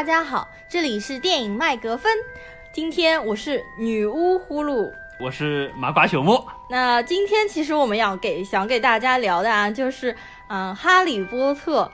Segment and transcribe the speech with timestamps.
[0.00, 2.10] 大家好，这里是电影麦格芬。
[2.72, 4.90] 今天我是女巫呼噜，
[5.20, 6.42] 我是麻瓜朽木。
[6.70, 10.16] 那今天其实我们要给想给大家聊的啊，就是
[10.48, 11.92] 嗯，哈利波特。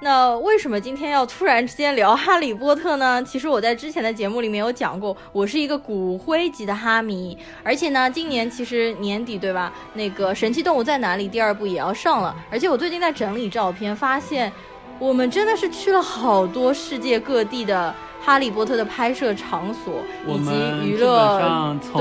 [0.00, 3.22] 那为什么今天要突然之间聊哈利波特呢？
[3.22, 9.72] 其实我在之前的节目里面有讲过，我是一个骨灰级的哈迷，而且呢，今年其实年底对吧？
[9.92, 14.52] 那个《神奇动物在哪里》第二部也要上了，而且我最近在整理照片，发现
[14.98, 17.94] 我们真的是去了好多世界各地的
[18.24, 20.50] 哈利波特的拍摄场所以及
[20.84, 21.38] 娱乐。
[21.40, 22.00] 上从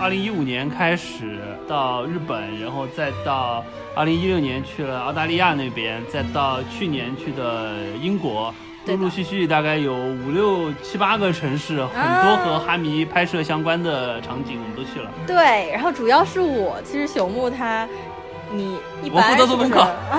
[0.00, 3.64] 二零一五年开始到日本，然后再到。
[3.94, 8.54] 二零一六年去了澳大利亚那边，再到去年去的英国，
[8.86, 15.10] 陆陆续续大概有五六七八个城市，很多和哈迷拍摄相关的场景我们都去了。
[15.26, 17.86] 对，然后主要是我，其实朽木他，
[18.52, 19.72] 你一般是不是？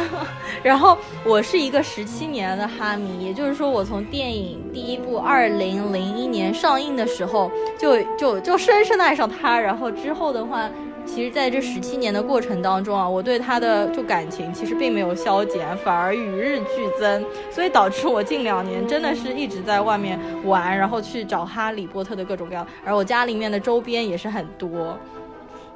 [0.64, 10.70] 然后我是一个十七年的哈迷，也就是说我从电影第一部二零零一年上映的时候就就就深深的爱上他，然后之后的话。
[11.06, 24.98] 其实，在这十七年的过程当中啊，我对他的就感情其实并没有消减，反而与日俱增，所以导致我近两年真的是一直在外面玩，然后去找哈利波特的各种各样，而我家里面的周边也是很多。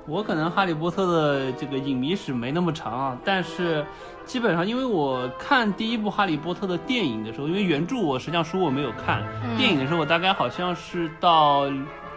[0.08, 3.86] 我可能哈利波特的这个影迷史没那么长啊，但是
[4.25, 9.23] 基本上因为我看第一部哈利波特的电影的时候，因为原著我实际上书我没有看，
[9.58, 11.66] 电影的时候我大概好像是到。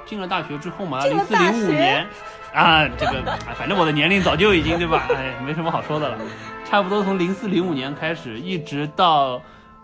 [0.07, 2.05] 进了大学之后嘛，零四零五年，
[2.53, 3.23] 啊，这个
[3.55, 5.07] 反正我的年龄早就已经对吧？
[5.15, 6.19] 哎，没什么好说的了。
[6.65, 9.41] 差不多从零四零五年开始，一直到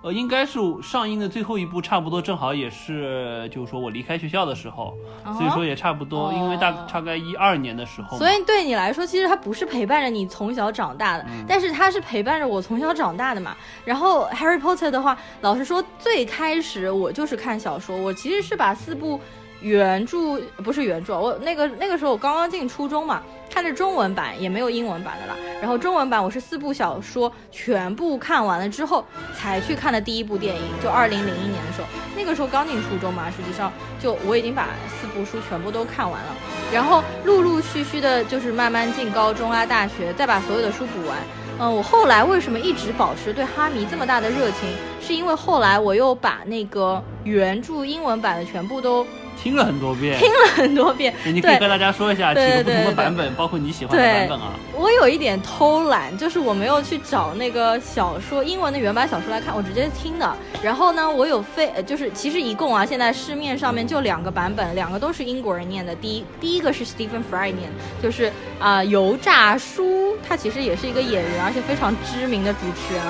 [0.06, 4.96] 呃，应该是上映的最后一部，差不多正好也是，就是说我离开学校的时候，
[5.36, 8.16] 所以说也差不多，因为大大概一二年的时候。
[8.16, 13.56] 所以对你来说，其实它不是陪伴着你从小长大的，但是它是陪伴着我从小长大的嘛。
[13.84, 19.20] 然后 Harry Potter 的话，老实说，最开始我就是看小说，我其实是把四部。
[19.60, 25.34] 原著不是原著，我那个那个时候我刚刚进初中嘛，看着中文版也没有英文版的啦。
[25.60, 36.28] 然后中文版我是四部小说全部看完了之后才去看的第一部电影，就二零零一年的时候，那个时候刚进初中嘛，实际上就我已经把四部书全部都看完了。
[36.72, 41.16] 然后陆陆续续的，就是慢慢进高中啊、大学，再把所有的书补完。
[41.58, 44.68] 嗯，我后来为什么一直保持对哈迷这么大的热情，
[45.00, 49.06] 是因为后来我又把那个原著英文版的全部都。
[49.42, 51.14] 听了很多遍，听了很多遍。
[51.24, 54.54] 你可以和大家说一下几个不同的版本，包括你喜欢的版本啊。
[54.74, 60.36] 我有一点偷懒，就是我没有去找那个小说英文的原版小说来看，我直接听的。
[60.62, 65.94] 然后呢，我有非就是其实一共啊，现在市面上面就两个版本，两个都是英国人念的。
[65.94, 67.70] 第一第一个是 Stephen Fry 念，
[68.02, 73.02] 就是啊油炸叔，他其实也是一个演员，而且非常知名的主持人，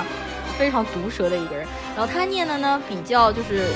[0.59, 1.66] 非常毒舌的一个人。
[1.97, 3.66] 然后他念的呢比较就是。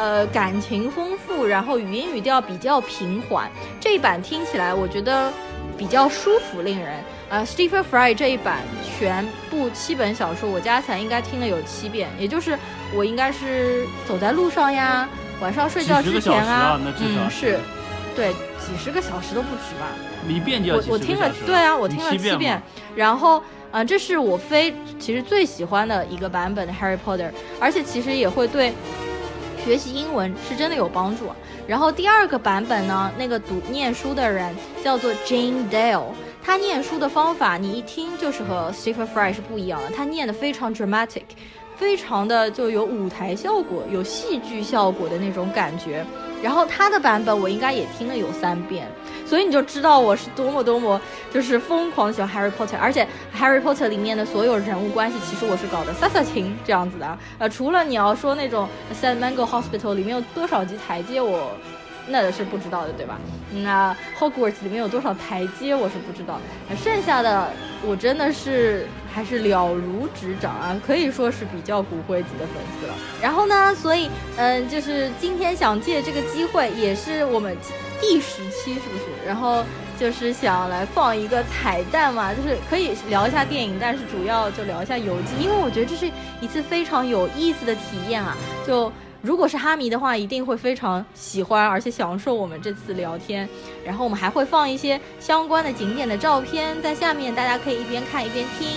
[0.00, 5.30] 呃，感情丰富，然后语音语调比较平缓，这一版听起来我觉得
[5.76, 6.94] 比较舒服，令人。
[7.28, 12.58] 呃，Stephen Fry 这一版全部七本小说，我加起来应该听了有七遍，也就是
[12.94, 15.06] 我应该是走在路上呀，
[15.38, 17.60] 晚上睡觉之前啊，嗯，是，
[18.16, 19.86] 对，几十个小时都不止吧？
[20.26, 22.60] 一遍就要我我听了，对啊，我听了七遍，
[22.96, 27.28] 然后，嗯，这是我非其实最喜欢的一个版本的 Harry Potter，
[27.60, 28.72] 而且其实也会对。
[29.64, 31.26] 学习英文是真的有帮助。
[31.66, 36.06] 然后第二个版本呢，那个读念书的人叫做 Jane Dale，
[36.42, 41.22] 他念书的方法你一听就是和 Stephen Fry 是不一样的，他念的非常 dramatic，
[41.76, 46.04] 非常的就有舞台效果、有戏剧效果的那种感觉。
[46.42, 48.88] 然后他的版本我应该也听了有三遍。
[49.26, 51.00] 所以你就知道我是多么多么
[51.32, 57.18] 就是疯狂喜欢 Harry Potter，而且 Harry Potter 里面的所有人物关系，其实我是搞的撒撒情这样子的。
[57.38, 61.52] 呃，除了你要说那种 s a n Mango Hospital 里面有多少级台阶，我
[62.08, 63.16] 那是不知道的，对吧？
[63.62, 66.40] 那 Hogwarts 里面有多少台阶，我是不知道。
[66.68, 67.50] 那剩下的
[67.86, 72.94] 我真的是还是了如指掌啊，可以说是比较骨灰级的粉丝了。
[73.20, 77.56] 然后呢，所以嗯，就是今天想借这个机会，也是我们。
[78.02, 79.04] 第十期是不是？
[79.26, 79.62] 然后
[79.98, 86.10] 就是想来放一个彩蛋嘛，就是可以聊一下电影，但是主要就聊一下游记，因为我觉得这是
[86.40, 88.34] 一次非常有意思的体验啊。
[88.66, 88.90] 就
[89.22, 93.48] 如果是哈迷的话，一定会非常喜欢，而且享受我们这次聊天。
[93.84, 98.68] 然后我们还会放一些相关的景点的照片在下面，大家可以一边看一边听。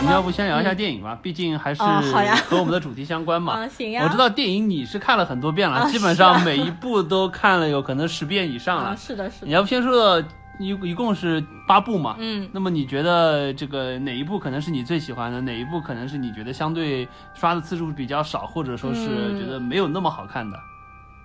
[0.00, 3.66] 你要不先聊一下电影吧，毕竟还是和我们的主题相关嘛。
[3.76, 4.04] 行呀。
[4.04, 8.96] 我知道电影你是看了很多遍了，基本上每一部都看了有可能十遍以上了。
[8.96, 9.46] 是的，是的。
[9.48, 10.22] 你要不先说
[10.60, 15.40] 一一共是八部嘛，嗯，那么你觉得这个哪一部可能是你最喜欢的？
[15.40, 19.06] 哪一部可能是你觉得相对刷的次数比较少，或者说是
[19.38, 20.56] 觉得没有那么好看的？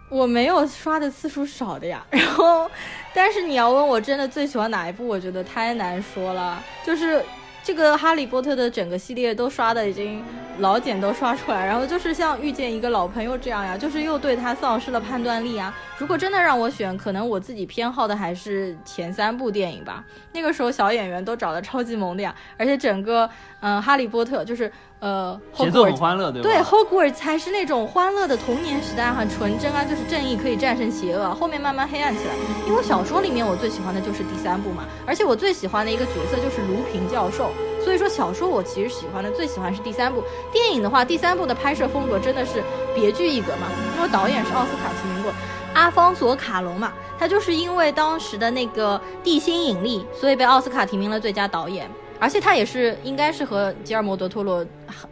[0.08, 2.70] 我没有刷的次数少的呀，然后，
[3.14, 6.62] 但是你要问我真的最喜欢哪一部，我觉得太难说了。
[6.86, 7.24] 就是
[7.66, 10.24] 这个哈利波特的整个系列都刷的已经
[10.60, 15.76] 老茧都刷出来，然后就是像遇见一个老朋友这样呀，就是又对他丧失了判断力啊。
[15.98, 20.06] 如果真的让我选，可能我自己偏好的还是前三部电影吧。
[20.32, 23.28] 那个时候小演员都找的超级萌的呀，而且整个
[23.62, 24.72] 嗯哈利波特就是。
[25.06, 26.50] 呃，节奏很欢乐，对吧？
[26.50, 31.32] 对，Hogwarts 才是那种欢乐的童年时代，很纯真啊，就是正义可以战胜邪恶。
[31.36, 32.34] 后面慢慢黑暗起来，
[32.68, 37.52] 因为小说里面我最喜欢的就是第三部嘛，而且我最喜欢的一个角色就是卢平教授。
[37.84, 40.24] 所以说小说我其实喜欢的最喜欢是第三部。
[40.52, 42.64] 电影的话，第三部的拍摄风格真的是
[42.96, 43.68] 别具一格嘛，
[43.98, 45.32] 因为导演是奥斯卡提名过
[45.76, 51.88] 阿方索卡隆嘛，他就是因为当时的那个地心引力，所以被奥斯卡提名了最佳导演。
[52.20, 54.66] 而且他也是，应该是和吉尔摩·德托罗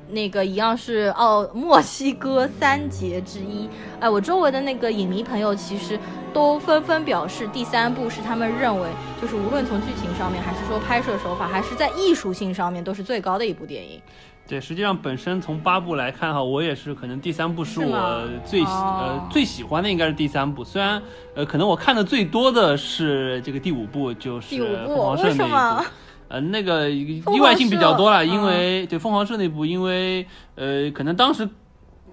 [0.09, 3.69] 那个一样，是奥墨西哥三杰之一。
[4.00, 6.00] 哎，我周围的那个影迷朋友其实
[6.33, 8.88] 都纷纷表示，第三部是他们认为，
[9.21, 14.01] 就是无论从剧情上面，还是说拍摄手法，还是在艺术性上面，都是最高的一部电影。
[14.45, 20.63] 对，实际上本身从八部来看哈，我也是可能第三部是我最呃最喜欢的，应该是第三部。
[20.63, 21.01] 虽然
[21.33, 25.85] 呃可能我看的最多的是这个第五部，就是第五部，为什么？
[26.33, 30.25] 呃，那个意外性比较多了，因为对凤凰社那部，因为
[30.56, 31.47] 呃，可能当时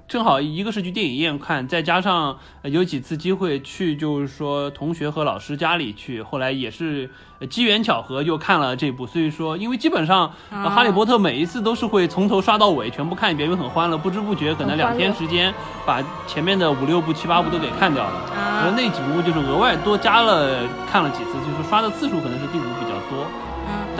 [0.06, 7.08] 正好一个是去电影院看，再加上有几次机会去，就是说同学和老师家里去，后来也是
[7.48, 9.06] 机缘巧合又看了这部。
[9.06, 15.50] 所以说，因为基本上哈利波特每一次都是会从头刷到尾，全部看一遍，因为很欢乐，不知不觉可能两天时间
[15.86, 18.20] 把前面的五六部、七八部都给看掉了。
[18.36, 23.24] 而那几部就是额外多加了看了几次，就是刷的次数可能是第五比较多。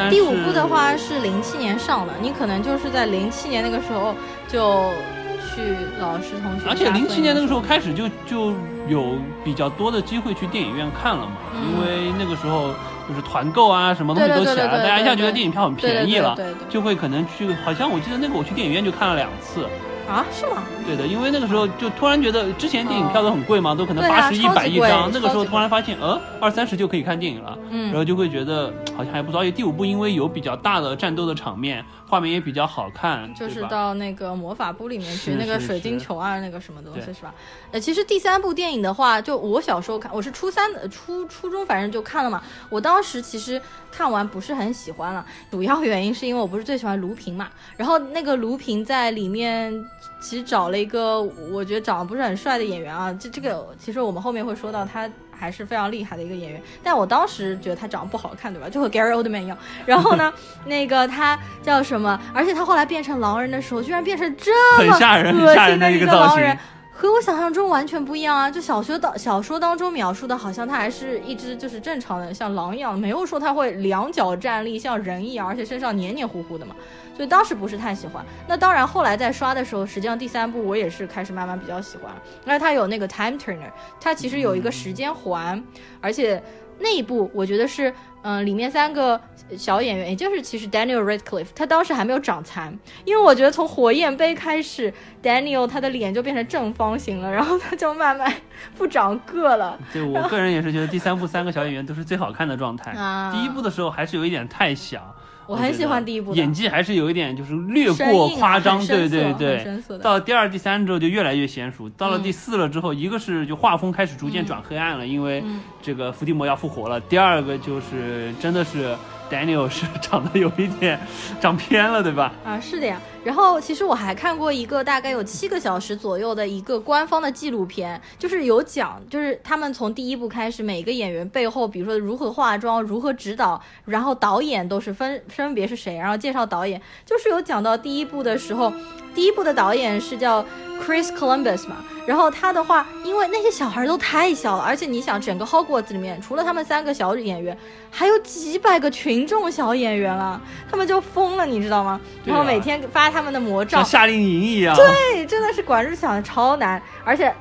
[0.08, 4.14] 第五部的话是零七年上的，你可能就是在零七年那个时候
[4.48, 4.90] 就
[5.38, 8.54] 去老师同学，而且零七年那个时候开始就就
[8.88, 12.72] 有比较多的机会去电影院看了嘛，因为那个时候
[13.08, 16.36] 就是团购啊，什么东西都起来了，大家一下觉得电影票很便宜了，
[16.68, 19.66] 就会可能去，好像我记得那个我去电影院就看了两次。
[20.10, 20.62] 啊，是吗？
[20.84, 29.40] 对的，因为那个时候就突然觉得，之前电影票都很贵嘛，都可能八十一百一张，那个时候突然发现，呃，二三十就可以看电影了，嗯，然后就会觉得好像还不错。
[29.40, 37.32] 而且第五部因为有比较大的战斗的场面，画面也比较好看，就是到那个魔法部里面去，那个水晶球啊，那个什么东西是吧？
[37.70, 42.42] 呃，其实第三部电影的话，就我小时候看，我是初三的初初中，反正就看了嘛。
[42.68, 43.62] 我当时其实
[43.92, 49.86] 看完不是很喜欢了，主要原因是因为我不是最喜欢卢平嘛，然后那个卢平在里面。
[50.22, 56.60] 其实找了一个我觉得长得不是很帅的演员啊，这这个其实我们后面会说到，他还是非常厉害的一个演员。
[56.82, 58.68] 但我当时觉得他长得不好看，对吧？
[58.68, 59.56] 就和 Gary Oldman 一样。
[59.86, 60.32] 然后呢，
[60.66, 62.20] 那个他叫什么？
[62.34, 64.52] 而且他后来变成狼人的时候，居然变成这
[64.84, 66.56] 么恶心的一个狼人。
[66.92, 68.50] 和我想象中完全不一样啊！
[68.50, 76.76] 就小学当小说当中描述的，好像他还是一只就是正常的像狼一样，没有说他会两脚站立像人一样，而且身上黏黏糊糊的嘛。
[77.16, 78.24] 所以当时不是太喜欢。
[78.48, 82.12] 那当然，后来在刷的时候，实际上第三部我也是开始慢慢比较喜欢，
[82.46, 85.62] 因为它有那个 time turner，它其实有一个时间环，
[86.00, 86.42] 而且
[86.78, 87.92] 那一部我觉得是。
[88.22, 89.18] 嗯，里面三个
[89.56, 98.30] 小演员，也就是其实 Daniel Radcliffe，他当时还没有长残，因为我觉得从火焰杯开始，Daniel 他的脸就变成正方形了，然后他就慢慢
[98.76, 99.78] 不长个了。
[99.90, 102.92] 对我个人也是觉得第三部三个小演员都是最好看的状态，
[103.32, 105.16] 第一部的时候还是有一点太小。
[105.50, 109.66] 我很喜欢第一部，演技还是有一点就是略过夸张，对对对。
[109.98, 115.42] 到了第二、第三之后就越来越娴熟，到了第四了之后，一个是就画风开始逐渐转黑暗了，因为
[115.82, 117.00] 这个伏地魔要复活了。
[117.00, 118.94] 第二个就是真的是。
[119.30, 120.98] Daniel 是 长得有一点
[121.40, 122.32] 长偏了，对吧？
[122.44, 123.00] 啊，是的呀。
[123.22, 138.72] 然后其实我还看过一个大概有七个小时左右的一个官方的纪录片，就是有讲，就是他们从第一部开始，每个演员背后，比如说如何化妆、如何指导，然后导演都是分分别是谁，然后介绍导演，就是有讲到第一部的时候，
[139.14, 140.42] 第一部的导演是叫
[140.82, 141.76] Chris Columbus 嘛。
[142.06, 147.56] 然后他的话，因为那些小孩都太小了，而且你想，整个 Hogwarts 里面除了他们三个小演员，
[147.90, 152.00] 还有几百个群众小演员啊，他们就疯了，你知道吗？
[152.24, 154.74] 然后每天发他们的魔杖，像夏令营一样。
[154.76, 157.34] 对，真的是管住想的超难，而且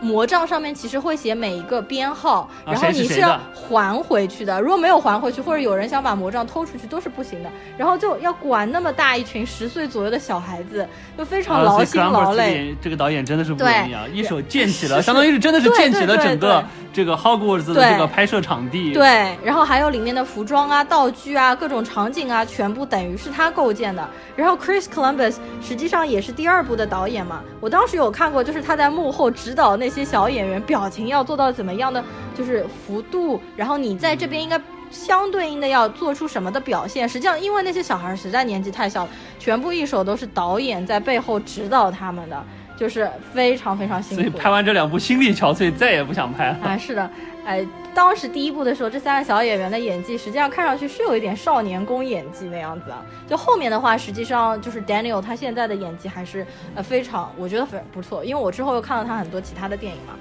[0.00, 4.60] 魔杖上面其实会写每一个编号，然后你是要还回去的。
[4.60, 7.50] 如果没有还回去，或者有人想把魔杖偷出去，都是不行的。
[7.76, 10.88] 然后就要管那么大一群十岁左右的小孩子，
[11.18, 12.74] 就非常劳心劳累。
[12.80, 18.92] 这个导演真的是不容易啊，一手建起了，相当于是真的是建起了整个这个 Hogwarts 的这个拍摄场地。
[18.92, 24.08] 对，然后还有里面的服装啊、道具啊、各种场景啊，全部等于是他构建的。
[24.36, 32.02] 然后 Chris Columbus 实际上也是第二部的导演嘛，我当时有看过，就是他在幕后指导那些小演员表情要做到怎么样的，
[32.34, 34.58] 就是幅度，然后你在这边应该
[34.90, 37.08] 相对应的要做出什么的表现。
[37.08, 42.42] 实际上，因为那些小孩实在年纪太小了，全部一手都是导演在背后指导他们的，
[42.76, 44.22] 就是非常非常辛苦。
[44.22, 46.58] 所以拍完这两部心力憔悴，再也不想拍了。
[46.62, 47.10] 啊，是的，
[47.44, 47.66] 哎。
[47.92, 53.04] 当时第一部的时候，这三个小演员的演技实际上看上去是有一点少年宫演技那样子啊。
[53.28, 58.24] 就后面的话，实际上就是 Daniel 他现在的演技还是呃非常，我觉得非不错。
[58.24, 60.14] 因为我之后又看了他很多其他的电影嘛。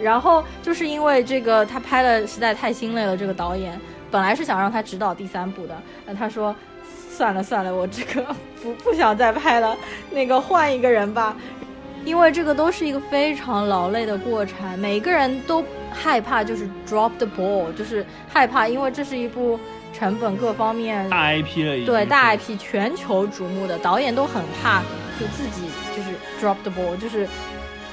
[0.00, 6.54] 然后就是因为这个他拍的实在太心累了，这个导演本来是想让他指导第三部的，那他说
[7.08, 8.26] 算了算了，我这个
[8.60, 9.76] 不不想再拍了，
[10.10, 11.36] 那个换一个人吧。
[12.04, 15.62] 因为这个都是一个非常劳累的过程，每个人都
[15.92, 19.58] 害怕，就是 drop the ball，就是害怕，因为这是一部
[19.92, 24.80] 成本各方面大 IP 了，对大 IP 全球瞩目的，导演都很怕，
[25.18, 27.26] 就自己就是 drop the ball，就是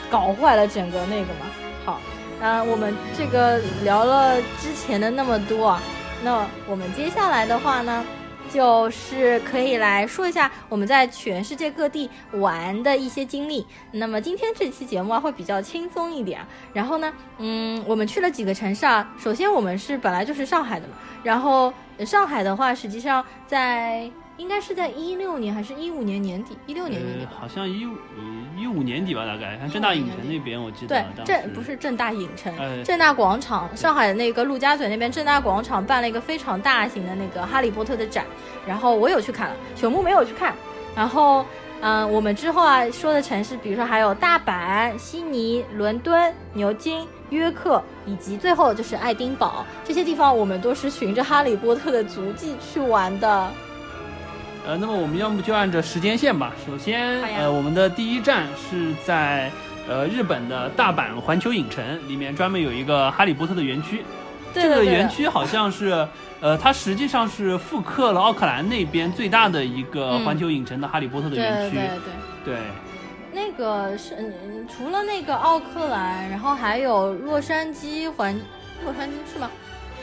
[0.10, 1.46] 搞坏了整个那个嘛。
[1.86, 2.00] 好，
[2.40, 5.82] 那，我们这个聊了之前的那么多啊，
[6.24, 8.04] 那我们接下来的话呢？
[8.56, 13.68] 就是可以来说一下我们在全世界各地玩的一些经历。
[13.92, 16.40] 那么今天这期节目啊会比较轻松一点。
[16.72, 19.14] 然后呢，嗯，我们去了几个城市啊。
[19.20, 20.94] 首先我们是本来就是上海的嘛。
[21.22, 21.74] 然后
[22.06, 24.10] 上海的话，实际上在。
[24.38, 26.58] 应该是在一六年还是一五年年底？
[26.68, 27.94] 一六年年底，好像一五
[28.58, 29.58] 一五年底吧，大概。
[29.60, 31.06] 像正大影城那边，我记得。
[31.16, 38.26] 对，正不是正大影城，正大广场，上海的那个陆家嘴那边正大广场办了一个非常大型的那个哈利波特的展，
[38.68, 40.54] 然后我有去看了，朽木没有去看。
[40.96, 41.46] 然后，
[41.82, 53.50] 嗯，我们之后啊说的城市，比如说还有大阪、悉尼、伦敦、牛津、约克，以及最后就是爱丁堡这些地方，我们都是循着哈利波特的足迹去玩的。
[54.68, 56.52] 呃，那么我们要么就按照时间线吧。
[56.66, 59.52] 首先，呃，我们的第一站是在
[59.88, 64.04] 呃日本的大阪环球影城里面，专门有一个哈利波特的园区。
[64.54, 66.08] 这个园区好像是，
[66.42, 71.76] 呃，它实际上是复刻了奥克兰那边最大的一个环球影城的哈利波特的园区。
[71.76, 71.98] 对对
[72.46, 72.56] 对。
[72.56, 72.58] 对。
[73.34, 74.34] 那个是
[74.74, 78.34] 除了那个奥克兰，然后还有洛杉矶环，
[78.84, 79.52] 洛杉矶是吗？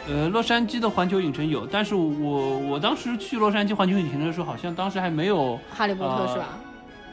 [0.08, 6.48] 呃，洛杉矶的环球影城有，但是我我当时去洛杉矶环球影城的时候，好像当时还没有哈利波特是吧？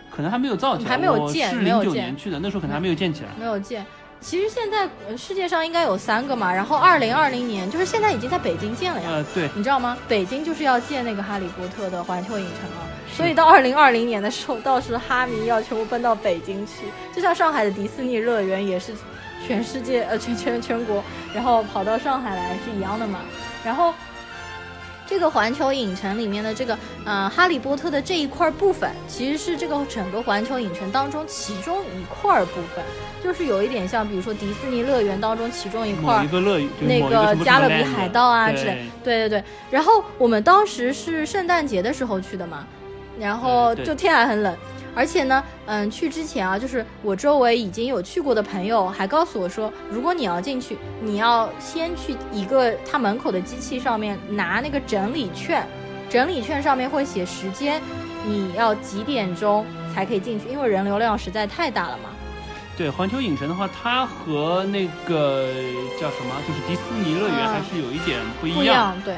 [0.09, 3.29] 可能还没有造起来，还没有建，是零九年去的，那时候可能还没有建起来。
[3.37, 3.85] 没有建，
[4.19, 9.07] 其实现在世界上应该有三个嘛，然后二零二零年就是现在已经在北京建了呀。
[9.07, 9.95] 呃，对，你知道吗？
[10.07, 18.93] 北京就是要建那个哈利波特的环球影城了，所以到二零二零年的时候，到时哈迷要全部奔到北京去，就像上海的迪士尼乐园也是。
[19.45, 21.03] 全世界呃全全全国，
[21.33, 23.19] 然后跑到上海来是一样的嘛。
[23.63, 23.93] 然后
[25.07, 32.83] 这个环球影城里面的这个呃哈利波特的这一块部分，其实是这个整个环球影城当中其中一块部分，
[33.23, 38.85] 就是有一点像比如说迪士尼乐园当中其中一块一个乐那个加勒比海盗啊之类。
[39.03, 39.43] 对对对。
[39.71, 42.67] 然后我们当时是圣诞节的时候去的嘛，
[43.19, 44.55] 然后就天还很冷。
[44.95, 55.65] 而且呢，嗯，去之前啊，就是我周围已经有去过的朋友还告诉我说，如果你要进去，你要先去一个他门口的机器上面拿那个整理券，
[56.09, 57.81] 整理券上面会写时间，
[58.25, 62.09] 你要几点钟才可以进去，因为人流量实在太大了嘛。
[62.77, 65.47] 对，环球影城的话，它和那个
[65.99, 68.57] 叫什么，就是迪士尼乐园还是有一点不一样。
[68.57, 69.15] 不一样，对。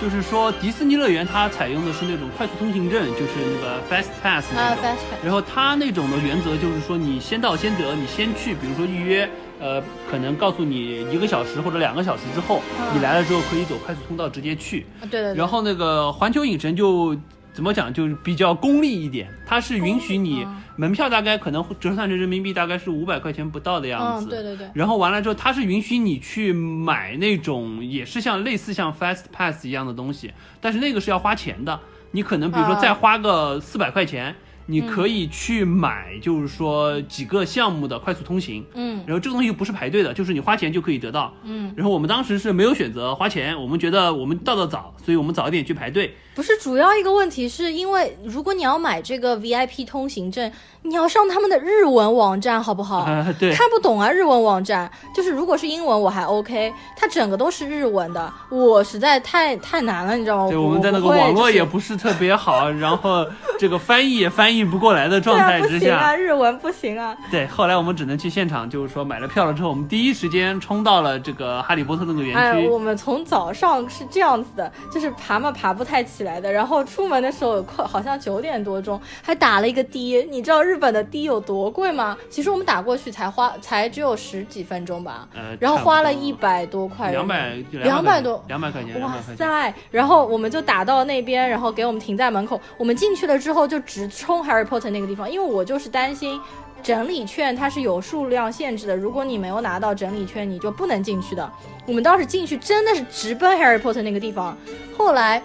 [0.00, 4.84] 就是说，迪士尼乐园它采用的是那种快速通行证，就是那个 fast pass 那种。
[5.22, 9.28] 然后它那种的原则就是说，你先到先得，你先去，比如说预约，
[9.60, 12.62] 呃，可能告诉你一个小时或者两个小时之后，
[12.94, 14.86] 你来了之后可以走快速通道直接去。
[15.10, 15.34] 对对。
[15.34, 17.14] 然后那个环球影城就。
[17.52, 17.92] 怎么讲？
[17.92, 24.26] 就是比较功利一点，它是允许你门票大概可能折算成人民币大概是五百块钱不到的样子。
[24.28, 24.70] 对对对。
[24.74, 31.78] 然后完了之后，它是允许你去买那种也是像类似像 Fast Pass 一样的东西，但是那个是要花钱的。
[32.12, 34.34] 你可能比如说再花个四百块钱。
[34.66, 50.50] 你可以去买，就是说几个项目的快速通行，嗯，然后这个东西不是排队的，就是你花钱就可以得到，嗯，然后我们当时是没有选择花钱，我们觉得我们到的早，所以我们早一点去排队，不是主要一个问题，是因为如果你要买这个 VIP 通行证，
[50.82, 53.06] 你要上他们的日文网站，好不好？
[53.38, 54.90] 对，看不懂啊，日文网站。
[55.14, 60.48] 就是如果是英文我还 OK，它整个都是日文的，我实在太太难了，你知道吗？
[60.48, 63.26] 对，我们在那个网络也不是特别好，然后
[63.58, 67.14] 这个翻译也翻译不过来的状态之下，啊，日文不行啊。
[67.30, 72.38] 对，后来我们只能去现场，就是说买了票了之后，我们第一时间冲到了这个哈利波特那个园区。
[72.38, 80.22] 哎，我们从早上是这样子的，就是爬嘛爬不太起来的，然后出门的时候快好像九点多钟，还打了一个的。
[80.30, 82.16] 你知道日本的的有多贵吗？
[82.28, 89.74] 其实我们打过去才花才只有十几分钟吧，呃，然后花了一百多块，两百两百多两百块钱，哇塞！
[89.90, 92.60] 然后我们就打到那边，然后给我们停在门口。
[92.76, 96.40] 我们进去了之后就直冲 Harry Potter 那个地方，因为我就是担心
[96.82, 101.50] 整理券它是有数量限制的，如果你没有拿到整理券，你就不能进去的。
[101.86, 104.56] 我们当时进去真的是直奔 Harry Potter 那个地方，
[104.96, 105.42] 后来。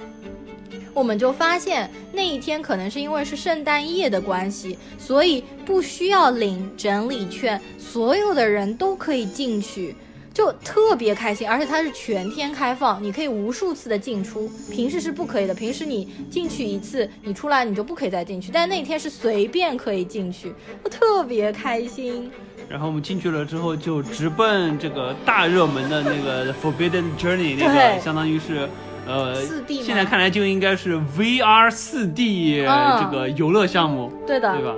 [0.96, 9.94] 我们就发现那一天可能是因为是圣诞夜的关系，所以不需要领整理券，所有的人都可以进去，
[10.34, 11.46] 就特别开心。
[11.46, 15.54] 而且它是全天开放，你可以无数次的进出，平时是不可以的。
[15.54, 22.32] 平时你进去一次，你出来你就不可以再进去，但那天是随便可以进去，我特别开心。
[22.70, 28.70] 然后我们进去了之后，就直奔这个大热门的那个 Forbidden Journey，那个相当于是。
[29.08, 29.36] 呃，
[29.84, 34.76] 现在看来就应该是 VR 四 D 这个游乐项目，对的，对吧？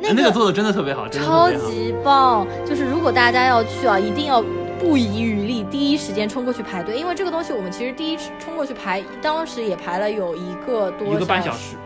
[0.00, 2.46] 那个做的真的特别好，超级棒。
[2.64, 4.42] 就是如果大家要去啊，一定要
[4.78, 11.76] 不遗余力，第一时间冲过去排队，因为这个东西我们其实第一冲过去排，当时也排了有一个多一个半小时，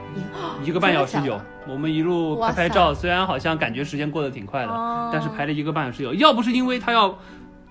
[0.62, 1.40] 一个半小时有。
[1.66, 6.12] 我们一路拍拍照，虽然好像感觉时间过得挺快的，但是排了一个半小时有。
[6.14, 7.16] 要不是因为他要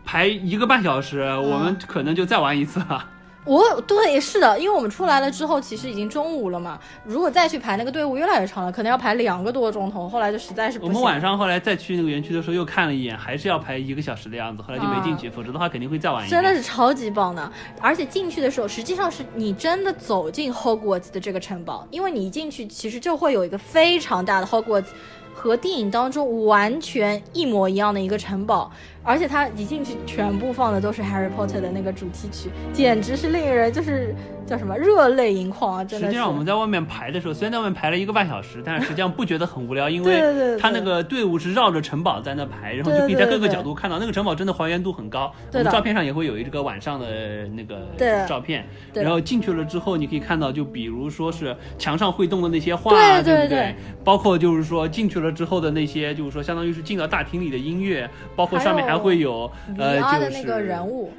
[0.03, 3.05] 排一个半小时，我们可能就再玩一次了。
[3.43, 6.79] 我对是的，因为我们出来了之后，其实已经中午了嘛。
[7.03, 10.07] 如果再去排那个队伍越来越长了，可能要排两个多钟头。
[10.07, 10.93] 后来就实在是不行。
[10.93, 14.61] 我们晚上后来再去那个园区的时候，又看了一眼，还是要排一个小时的样子。
[14.61, 16.41] 后来就没进去，否则的话肯定会再晚一点。
[16.41, 24.85] 真的是超级棒的，而且进去的时候，实际上是你真的走进 Hogwarts 的这个城堡，因为你一进去，其实就会有一个非常大的 Hogwarts，
[25.33, 28.71] 和电影当中完全一模一样的一个城堡。
[29.03, 35.83] 而且他一进去，全部放的都是 Harry Potter 的那个主题曲，简直是令人就是叫什么热泪盈眶啊！
[35.83, 36.07] 真的。
[36.07, 45.31] 实际上我们在外面排的时候，虽然在外面排了一个半小时，但是实际上不觉得很无聊，因为他那个队伍是绕着城堡在那排，然后就可以在各个角度看到那个城堡真的还原度很高。
[45.51, 47.87] 对照片上也会有一个晚上的那个
[48.27, 48.67] 照片。
[48.93, 49.01] 对。
[49.01, 53.75] 然后进去了之后，你可以看到，就比如说是墙上会动的那些画，对不对？
[54.03, 59.51] 包括就是说进去了之后的那些，就是说相当于是进到大厅里的音乐，包括上面还会有。
[59.77, 60.47] 呃，就是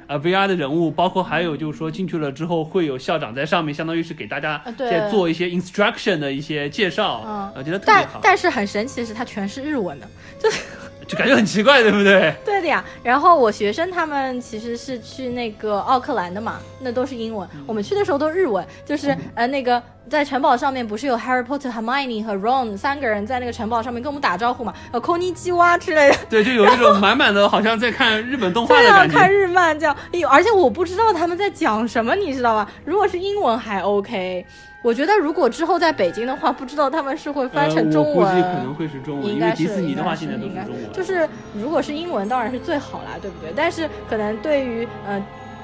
[0.07, 8.09] 呃，VR 的人物，包括还有就是说进去了之后会有校长在上面，相当于是给大家在做一些 instruction 的一些介绍，嗯，我觉得特别好。
[8.13, 10.07] 但但是很神奇的是，它全是日文的，
[10.39, 10.61] 就是。
[11.07, 12.33] 就感觉很奇怪，对不对？
[12.45, 12.83] 对的呀。
[13.03, 17.47] 然后我学生他们其实是去那个奥克兰的嘛，那都是英文。
[17.65, 24.73] 我们去的时候都日文，就是呃那个在城堡上面不是有 Harry Potter、Hermione 和 Ron 三个人在那个城堡上面跟我们打招呼嘛？
[24.91, 26.17] 呃，空尼基哇之类的。
[26.29, 29.17] 对，就有一种满满的好像在看日本动画的感觉。
[29.17, 29.95] 看日漫这样，
[30.29, 32.69] 而且我不知道他们在讲什么，你知道吧？
[32.85, 34.45] 如果是英文还 OK。
[34.83, 40.91] 我觉得如果之后在北京的话，不知道他们是会翻成中文，估计可能会是中文，因为迪士尼的话现在都是中文。
[40.91, 43.53] 就是如果是英文，当然是最好啦，对不对？
[43.55, 45.23] 但是可能对于呃，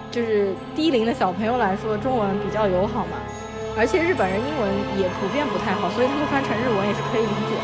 [0.09, 3.17] 就是低龄的小朋友来说，中文比较友好嘛。
[3.77, 7.55] 而且日本人英文也普遍不太好，所以他们翻成日文也是可以理解。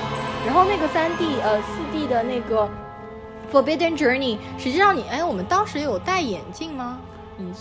[0.45, 2.69] 然后那个三 D 呃四 D 的那个
[3.51, 6.99] Forbidden Journey，实际上你哎，我们当时有戴眼镜吗？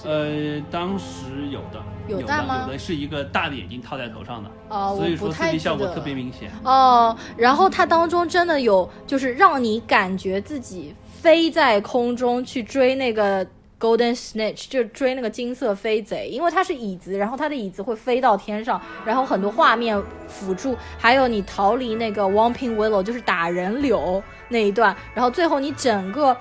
[0.04, 2.64] 呃，当时有的，有的吗？
[2.66, 6.48] 有的是一个大的眼镜套在头上的，哦，所以说刺激效果特别明显。
[6.62, 13.44] 哦，然后它当中真的有，就是让你感觉自己飞在空中去追那个
[13.80, 26.36] Golden Snitch，就追那个金色飞贼，因为它是椅子，然后它的椅子会飞到天上，然后很多画面辅助，还有你逃离那个 Whomping Willow，就是打人柳那一段，然后最后你整个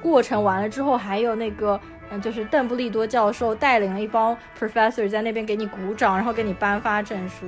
[0.00, 1.78] 过程完了之后，还有那个。
[2.10, 7.46] 嗯，就是邓布利多教授带领了一帮 professor 在那边给你鼓掌，然后给你颁发证书，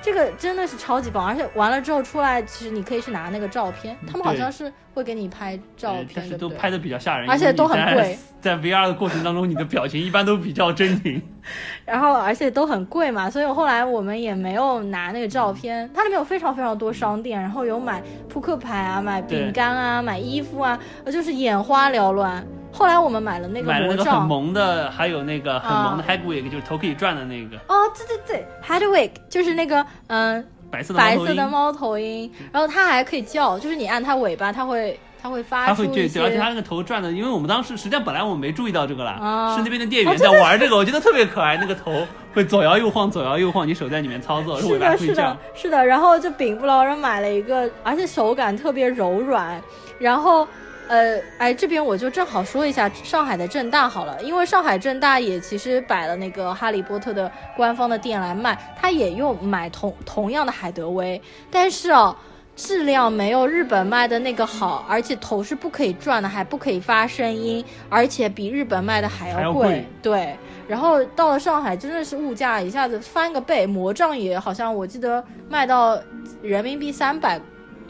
[0.00, 1.26] 这个真的是超级棒。
[1.26, 8.16] 而且完了之后出来，其实你可以去拿那个照片，他们好像是会给你拍照片，但是都拍的比较吓人，而且都很贵。
[8.40, 11.20] 在 VR 的过程当中，你的表情一般都比较狰狞，
[11.84, 15.90] 然后而且都很贵嘛，所以后来我们也没有拿那个照片。
[15.92, 22.46] 它里面有非常非常多商店，然后有买扑克牌啊，买饼干啊，买衣服啊，就是眼花缭乱。
[22.70, 24.26] 后来我们买了那个买了那个很杖。
[24.26, 45.84] 萌的，还有那个很萌的啊 Hagwig，就是头可以转的那个哦，对对对，Hedwig 就是那个嗯白色的猫头鹰白色的猫头鹰，然后它还可以叫，就是你按它尾巴，它会它会发它会对对，出一些而且它那个头转的，因为我们当时实际上本来我们没注意到这个啦，啊是那边的店员在玩这个，我觉得特别可爱，那个头会左摇右晃，左摇右晃，你手在里面操作，尾是的，是的是的。
[45.86, 49.60] 然后就柄不劳人买了一个，而且手感特别柔软。
[49.98, 50.46] 然后，
[50.88, 61.20] 呃，哎，这边我就正好说一下上海的正大好了，因为上海正大也其实摆了那个哈利波特的官方的店来卖，它也用买同同样的海德威，
[61.50, 62.16] 但是哦。
[62.60, 69.62] 质量没有日本卖的那个好，而且头是不可以转的，还不可以发声音，而且比日本卖的还还要贵。
[69.62, 75.96] 要贵对，然后到了上海，真的是物价一下子翻个倍，魔杖也好像我记得卖到
[76.42, 77.40] 人民币三百。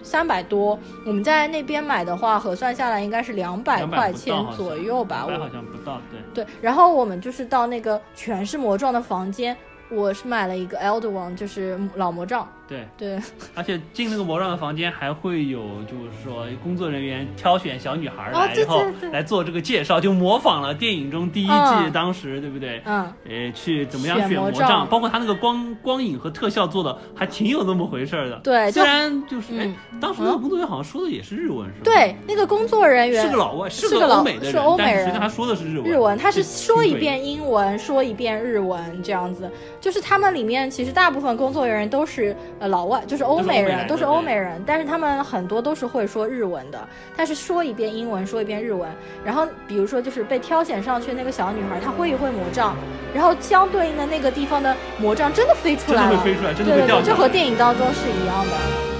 [0.03, 5.27] 三百多，我们在那边买的话，核算下来应该是两百块钱左右吧。
[5.29, 6.45] 200我好像不到，对。
[6.45, 9.57] 对，然后我们就是到那个全是魔杖的房间，
[9.91, 12.49] 我是买了一个 Elder One，就是老魔杖。
[12.69, 13.19] 对，对，
[13.55, 22.83] 而且进那个魔杖的房间还会有，就是说工作人员挑选小女孩来，哦对然后来做这个介绍，就模仿了电影中第一季嗯当时，对不对？
[22.85, 28.39] 嗯，呃，去怎么样选选魔魔杖包括他那个光光影和特效做的还挺有那么回事儿的。
[28.45, 31.81] 对虽然就是哎嗯，当时那个工作人员好像说的也是日文，是吧？
[31.85, 35.91] 对，那个工作人员是个老外，是个老欧美的人，是欧美但是实际他说的是日文。
[35.91, 39.51] 日文，他是说一遍英文，说一遍日文，这样子。
[39.81, 46.89] 就是他们里面其实大部分工作人员都是呃老外，就是欧美人，都是欧美人，但是他们很多都是会说日文的。
[47.17, 48.89] 他是说一遍英文，说一遍日文。
[49.25, 52.77] 然后比如说就是被挑选上去那个小女孩，她挥一挥魔杖，
[53.15, 57.07] 然后相对应的那个地方的魔杖真的飞出真的来了，会飞出来，真的对对对，会掉下来。
[57.07, 58.53] 这和电影当中是一样的，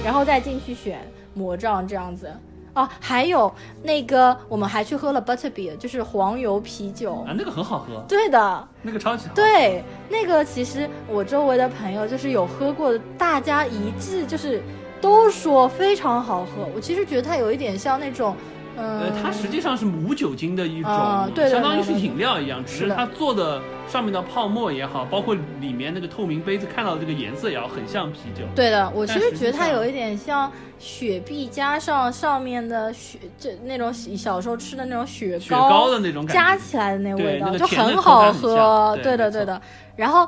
[0.03, 0.99] 然后再进去选
[1.33, 2.31] 魔杖这样子。
[2.73, 3.51] 哦，还有
[3.83, 7.15] 那个，我们还去喝了 Butterbeer，就是黄油啤酒。
[7.27, 9.33] 啊，那个很好喝，对的，那个超级好。
[9.33, 14.61] 对，那个其实我周围的朋友就是有喝过的，大家一致就是
[15.01, 16.67] 都说非常好喝。
[16.75, 28.43] 我其实觉得它有一点像那种，嗯、呃，它实际上是无酒精的一种，啊对相当于是饮料一样，只是它做的上面的泡沫也好，包括里面那个透明杯子看到的这个颜色也好，很像啤酒。
[28.55, 38.97] 对的，我其实觉得它有一点像雪碧加上上面的雪，就那种小时候吃的那种雪雪糕的那种感觉加起来的那对味道，就很好喝。
[39.03, 39.61] 对对的，对的。
[39.95, 40.25] 然后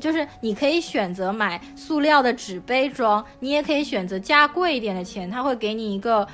[0.00, 6.26] 就是你可以选择买塑料的纸杯装，你也可以选择加贵一点的钱，他会给你一个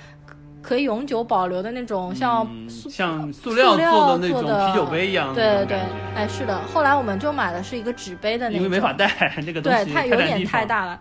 [0.68, 2.90] 可以永久保留的那种像嗯塑。
[2.90, 5.78] 像塑料料做的那种啤酒杯一样对对对
[6.14, 6.61] 哎，是的。
[6.74, 9.09] 后来我们就买的是一个纸杯的那种，因为没法带
[9.46, 10.44] 那个东对，西，它有点。
[10.44, 11.00] 太大了。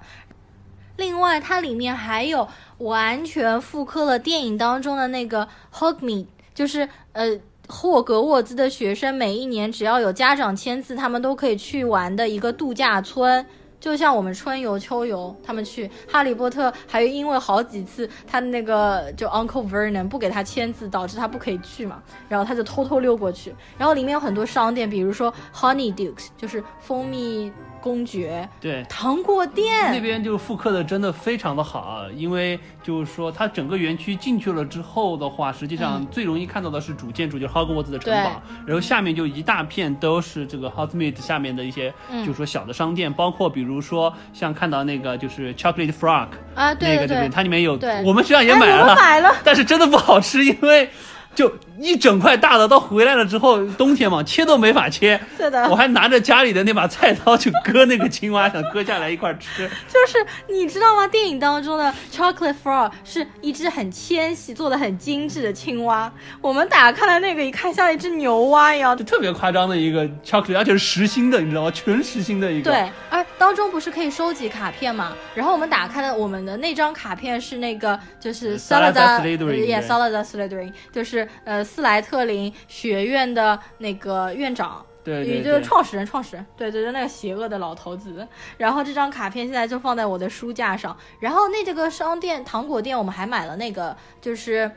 [0.96, 13.46] 另外，它里面还有完全复刻了电影当中的那个 Hogmeade，就是呃霍格沃兹的学生每一年只要有家长签字，他们都可以去玩的一个度假村。
[13.80, 23.56] 就像我们春游、秋游，他们去哈利波特，还因为好几次他那个就 Uncle Vernon 不给他签字，导致他不可以去嘛，然后他就偷偷溜过去。
[23.78, 29.92] 然后里面有很多商店，比如说 Honey Dukes，就是蜂蜜公爵，对，糖果店。
[29.92, 42.26] 那边就复刻的真的非常的好啊，因为就是说它整个园区进去了之后的话，实际上最容易看到的是主建筑，就是 Hogwarts 的城堡，然后下面就一大片都是这个 Hogsmeade 下面的一些，嗯。
[42.26, 46.96] 就是说小的商店，包括比如说像看到那个就是 Chocolate Frog 啊，对对对。
[46.96, 48.04] 那个对不对？，它里面有对。
[48.04, 50.90] 我们学校也买了，但是真的不好吃，因为
[51.34, 55.20] 就一整块大的，到回来了之后，冬天嘛，切都没法切。
[55.36, 59.68] 是的我还拿着家里的那把菜刀去割那个青蛙，想割下来一块吃。
[59.88, 61.08] 就是你知道吗？
[61.08, 66.12] 电影当中的 Chocolate Frog 是一只很纤细、做的很精致的青蛙，
[66.42, 69.04] 我们打开了那个，一看像一只牛蛙一样就。
[69.04, 71.72] 特别夸张的一个 chocolate，而且是实心的，你知道吗？
[71.72, 75.14] 全实心的一个。，对，而当中不是可以收集卡片嘛？
[75.34, 84.84] 然后我们打开了我们的那张卡片是那个就是 Salazar Slytherin，就是呃斯莱特林学院的那个院长。
[85.04, 85.62] 对就是。
[85.62, 88.28] 创始人，创始人，对对对，那个邪恶的老头子。
[88.58, 90.98] 然后这张卡片现在就放在我的书架上。
[91.20, 94.70] 然后那这个商店糖果店，我们还买了那个，就是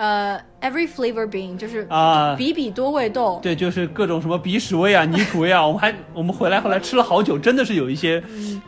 [0.00, 3.38] 呃，every flavor bean，就是啊，比比多味豆。
[3.42, 8.22] 对，就是各种什么鼻屎味啊、泥土味啊， 我们还我们回来后来吃了好久，真的是有一些，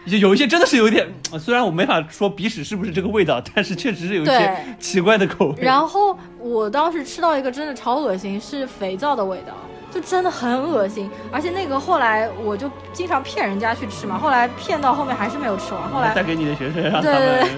[0.05, 5.63] 有一些真的是有一点，呃虽然我没法说鼻屎是不是这个味道， 但是确实是有一些奇怪的口味。
[5.63, 9.55] 然后我当时吃到一个真的超恶心，是肥皂的味道。
[9.91, 17.51] 就真的很恶心，而且那个后来我就经常骗人家去吃嘛，后来骗到后面还是没有吃完，后来带给你的学生，让他对对们对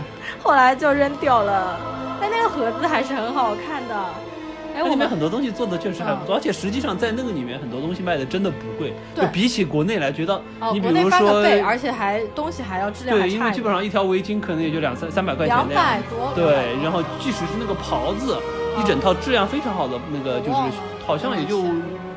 [0.43, 1.77] 后来就扔掉了。
[2.21, 3.95] 但那个盒子还是很好看的。
[4.77, 16.33] 哎，我们很多东西做的确实还不错，而且实际上在那个里面很多东西卖的真的不贵，就比起国内来，觉得你比如说，而且还东西还要质量对，因为基本上一条围巾可能也就两三三百块钱，两百多。
[16.35, 18.37] 对，然后即使是那个袍子，
[18.77, 20.59] 一整套质量非常好的那个，就是
[21.07, 21.63] 好像也就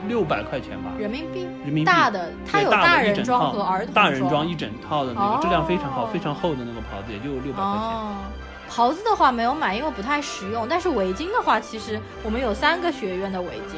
[0.08, 1.44] 六百块钱吧，人民币。
[1.64, 8.47] 人民币大的，它有大人装和儿童大人装一整套的那个，质量非常好，非常厚的那个袍子，也就六百块钱。
[8.70, 10.68] 袍子的话没有买，因为不太实用。
[10.70, 13.78] 但是围巾的话，其实我们有三个学院的围巾，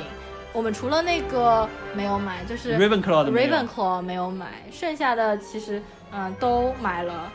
[0.51, 7.31] 我们除了那个没有买，就是 Ravenclaw 的 Ravenclaw 没有买，剩下的其实嗯都买了。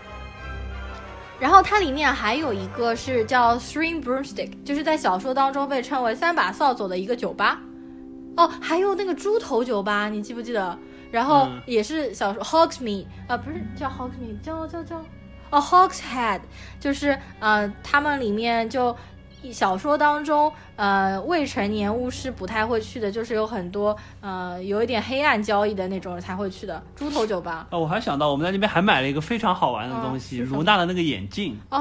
[1.40, 7.60] 然后它里面还有一个是叫 Three Broomstick，就是在小说当中被称为三把扫帚的一个酒吧。
[8.36, 10.78] 哦，还有那个猪头酒吧，你记不记得？
[11.10, 15.00] 然后也是小说 Hogsmeade 啊，不是叫 Hogsmeade，叫叫叫。
[15.50, 16.40] 哦，Hawks Head，
[16.80, 18.96] 就是呃，他们里面就
[19.52, 27.66] 小说当中，呃，未成年巫师不太会去的，就是有很多呃，有一点黑暗交易的那种才会去的猪头酒吧。
[27.70, 31.58] 哦，我还想到我们在那边还买了一个非常好玩的东西，卢娜的那个眼镜。
[31.70, 31.78] 哦，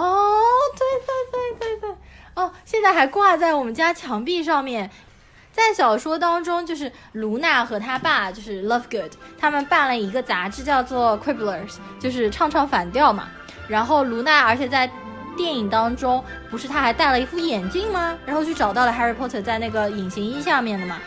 [0.78, 0.86] 对
[1.32, 1.98] 对对对对，
[2.36, 4.92] 哦，现在还挂在我们家墙壁上面。
[5.54, 13.30] 在小说当中，就是卢娜和他爸，就是 Lovegood，他们办了一个杂志，叫做 Quibblers，就是唱唱反调嘛。
[13.68, 14.90] 然后卢娜，而且在
[15.36, 18.18] 电影当中，不是他还戴了一副眼镜吗？
[18.26, 21.00] 然后去找到了 Harry Potter 在那个隐形衣下面的嘛，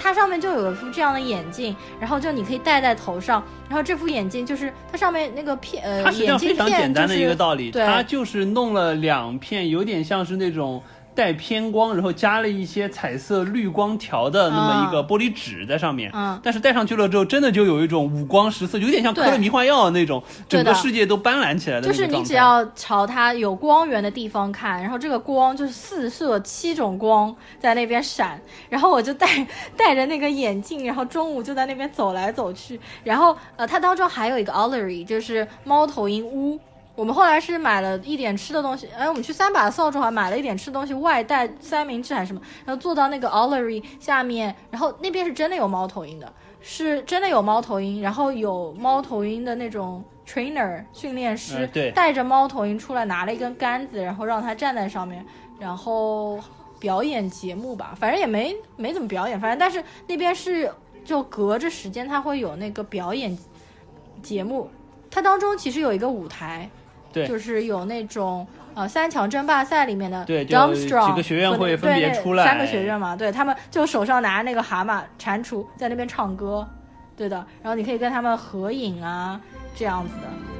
[0.00, 3.42] 它上面就有一副这样的眼镜，然后就你可以戴在头上。
[3.68, 10.82] 然后这副眼镜就是它上面那个片，呃，眼镜片，非常简单的一个道理，它就是弄了两片，有点像是那种。
[11.14, 29.46] 带偏光，然后加了一些彩色滤光条的那么一个玻璃纸在上面，嗯，但是戴上去了之后，真的就有一种五光十色，有点像嗑了迷幻药那种，整个世界都斑斓起来的就是你只要朝它有光源的地方看，然后这个光就是四射七种光在那边闪，然后我就戴
[29.76, 36.58] 戴着那个眼镜，然后中午就在那边走来走去，然后呃，它当中还有一个 Ollery，就是猫头鹰屋。
[36.96, 55.26] 我们后来是买了一点吃的东西，哎，我们去三把扫帚还买了一点吃的东西，外带三明治还是什么，然后坐到那个 Ollery 下面，然后那边是真的有猫头鹰的，是真的有猫头鹰，然后有猫头鹰的那种 trainer 训练师，对，带着猫头鹰出来，拿了一根杆子，然后让它站在上面，
[55.58, 56.38] 然后
[56.78, 60.72] 表演节目吧，反正也没没怎么表演，反正但是那边是
[61.04, 63.36] 就隔着时间，它会有那个表演
[64.22, 64.70] 节目，
[65.10, 66.70] 它当中其实有一个舞台。
[67.14, 76.68] 对，就是有那种呃三强争霸赛里面的，对，就几个学院会分别出来，三个学院嘛，对他们就手上拿那个蛤蟆蟾蜍在那边唱歌，
[77.16, 79.40] 对的，然后你可以跟他们合影啊，
[79.76, 80.53] 这样子的。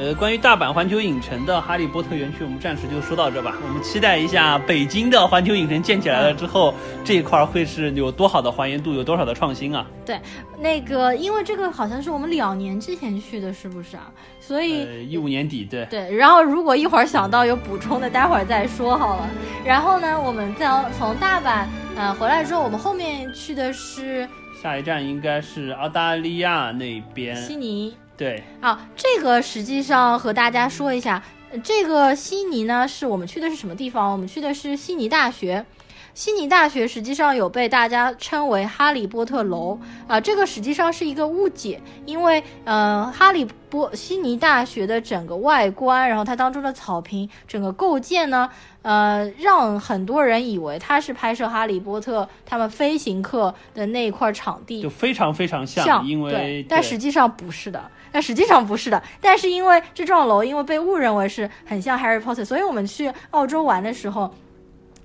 [0.00, 3.54] 呃，关于大阪环球影城的哈利波特园区，我们暂时就说到这吧。
[3.62, 6.72] 我们期待一下北京的环球影城建起来了之后，
[7.04, 9.86] 这一块会是有多好的还原度，有多少的创新啊？
[10.06, 10.18] 对，
[10.58, 14.10] 那个因为这个好像是我们两年之前去的，是不是啊？
[14.40, 16.16] 所以一五年底，对对。
[16.16, 19.28] 然后如果一会儿想到有补充的，待会儿再说好了。
[19.66, 24.26] 然后呢，我们再从大阪呃回来之后，我们后面去的是
[24.62, 27.94] 下一站应该是澳大利亚那边，悉尼。
[28.20, 31.22] 对，啊，这个实际上和大家说一下，
[31.64, 34.12] 这个悉尼呢，是我们去的是什么地方？
[34.12, 35.64] 我们去的是悉尼大学。
[36.12, 48.50] 悉尼大学实际上有被大家称为哈利波特楼啊，这个实际上是一个误解，因为呃，哈利波悉尼大学的整个外观，然后它当中的草坪，整个构建呢，
[48.82, 64.32] 呃，让很多人以为它是拍摄哈利波特他们飞行课的那一块场地，就非常非常像，因为但实际上不是的，但实际上不是的，但是因为这幢楼因为被误认为是很像 Harry Potter，所以我们去澳洲玩的时候。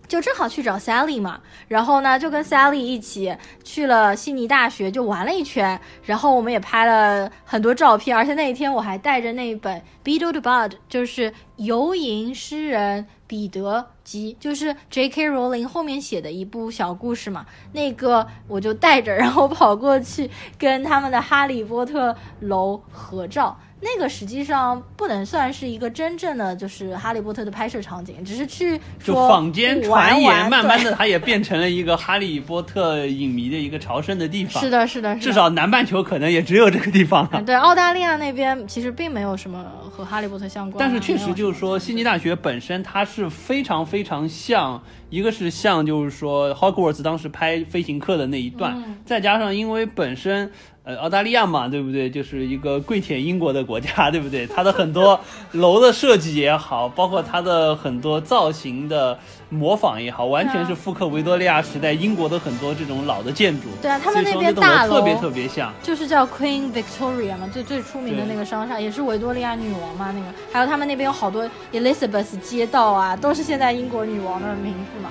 [0.07, 15.27] 就正好去找 Sally 嘛，然后呢，就跟 Sally 一起去了悉尼大学，就玩了一圈，然后我们也拍了很多照片，而且那一天我还带着那一本《Beedle the Bud》，就是游吟诗人彼得吉，就是 J.K.
[15.27, 23.57] 罗琳后面写的一部小故事嘛，那个我就带着，然后跑过去跟他们的哈利波特楼合照。
[23.85, 34.59] 那个实际上不能算是一个真正的就是哈利波特的拍摄场景，只是去就坊间传言，慢慢的它也变成了一个哈利波特影迷的一个朝圣的地方。
[34.63, 37.39] 是的，是的，至少南半球可能也只有这个地方了。
[37.43, 40.79] 对，澳大利亚那边其实并没有什么和哈利波特相关。
[40.79, 50.51] 但是确实就是说，悉尼大学本身它是非常非常像，一个是像就是说 Hogwarts 当时拍飞行课的那一段，再加上因为本身。
[50.85, 52.07] 呃，澳大利亚嘛，对不对？
[52.07, 54.45] 就是一个跪舔英国的国家，对不对？
[54.45, 55.19] 它的很多
[55.53, 59.17] 楼的设计也好，包括它的很多造型的
[59.49, 63.69] 模仿也好，完全是复刻维多利亚时代英国的很多这种老的建筑。
[63.81, 70.27] 对啊，他们那边大楼特别特别像，就是叫 Queen Victoria 嘛，最最出名的那个商厦，也是维多利亚女王嘛，那个。
[70.53, 75.09] 还有他们那边有好多 Elizabeth 街道啊，都是现在英国女王的名字嘛。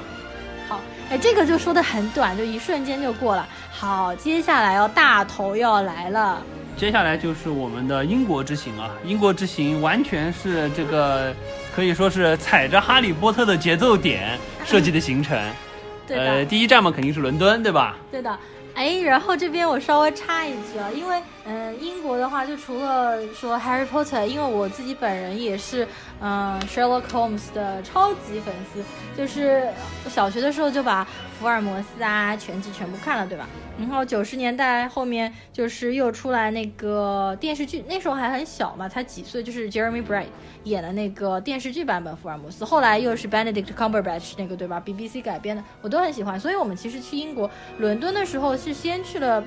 [1.08, 3.46] 好，哎，这个就说的很短，就一瞬间就过了。
[3.70, 6.42] 好，接下来要大头要来了。
[6.76, 8.90] 接下来就是我们的英国之行啊！
[9.04, 11.32] 英国之行完全是这个
[11.74, 15.38] 可以说是踩着哈利波特的节奏点设计的行程。
[16.06, 17.96] 对呃，第一站嘛肯定是伦敦，对吧？
[18.10, 18.38] 对的。
[18.74, 25.86] 哎，然后这边我稍微插一句啊，因为嗯，英国的话就除了说 Harry Potter，因为我自己本人也是
[26.20, 28.82] 嗯 Sherlock Holmes 的超级粉丝，
[29.14, 29.68] 就是
[30.08, 31.06] 小学的时候就把
[31.38, 33.46] 福尔摩斯啊全集全部看了，对吧？
[33.78, 40.28] 然后九十年代后面就是又出来那个电视剧，那时候还很小嘛，才几岁，就是 Jeremy Bright
[40.62, 46.40] 演的那个电视剧版本福尔摩斯，后来又是 Benedict Cumberbatch 那个对吧？BBC 改编的，我都很喜欢。
[46.40, 49.44] 所以我们其实去英国伦敦的时候是先去了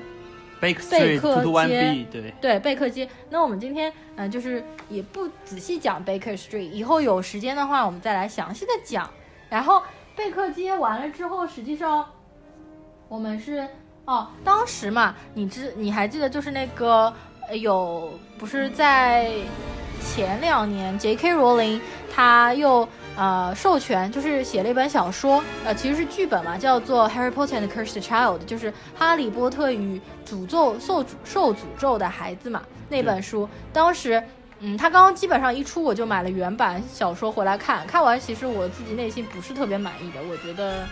[0.60, 0.82] 贝克
[1.68, 3.08] 街，对对贝克街。
[3.30, 9.08] 那我们今天嗯就是也不仔细讲 Baker Street，以后有时间的话我们再来详细的讲。
[9.48, 9.82] 然后
[10.14, 12.04] 贝克街完了之后，实际上
[13.08, 13.66] 我们是。
[14.04, 17.12] 哦，当时嘛，你知你还记得就是那个
[17.52, 19.30] 有不是在
[20.00, 21.34] 前两年，J.K.
[21.34, 21.78] 罗琳
[22.10, 33.48] 他又呃授权，就是写了一本小说，呃其实是剧本嘛，叫做《Harry Potter and the Cursed Child》，就是《哈利波特与诅咒受受诅咒的孩子》嘛那本书。
[33.72, 34.22] 当时，
[34.60, 40.86] 嗯，他刚刚基本上一出，我就买了原版小说回来看，看完其实我自己内心不是特别满意的，我觉得。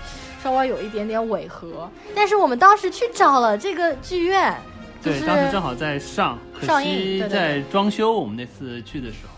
[0.45, 4.55] 稍微有一点点违和，但是我们当时去找了这个剧院，
[5.03, 8.13] 对，当时正好在上，上映在装修。
[8.13, 9.36] 我们那次去的时候，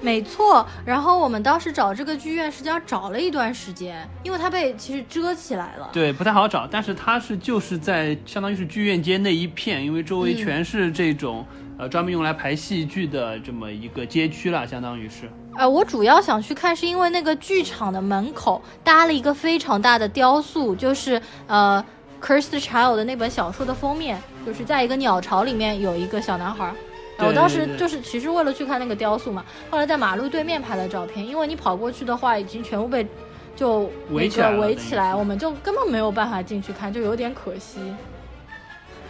[0.00, 0.66] 没错。
[0.84, 6.66] 然后我们当时找这个剧院，实际上找了一段时间，因为它被其实遮起来了，对，不太好找。
[6.66, 11.44] 但是它是就是在相当于是剧院街那一片，因为周围全是这种
[11.78, 15.30] 呃专门用来排戏剧的这么一个街区了，相当于是。
[15.56, 21.82] 呃，我主要想去看，是因为那个剧场的门口搭了一个非常大的雕塑，就是呃
[22.24, 26.70] 《Cursed Child》的那本小说的封面，就是在一个鸟巢里面有一个小男孩。
[27.18, 33.06] 我当时就是其实为了去看那个雕塑嘛，后来在马路对面拍的照片，因为你跑过去的话，已经全部被
[33.54, 37.80] 就围起来，围起来，我们就根本没有办法进去看，就有点可惜。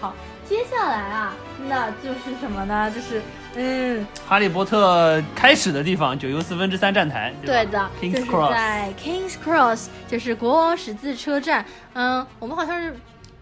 [0.00, 0.14] 好，
[0.48, 1.34] 接下来啊，
[1.68, 2.90] 那就是什么呢？
[2.90, 3.20] 就是
[3.56, 11.64] 嗯，哈利波特开始的地方，九又四分之三站台，对的，Kings Cross，在 Kings Cross，就是国王十字车站。
[11.94, 12.94] 嗯，我们好像是。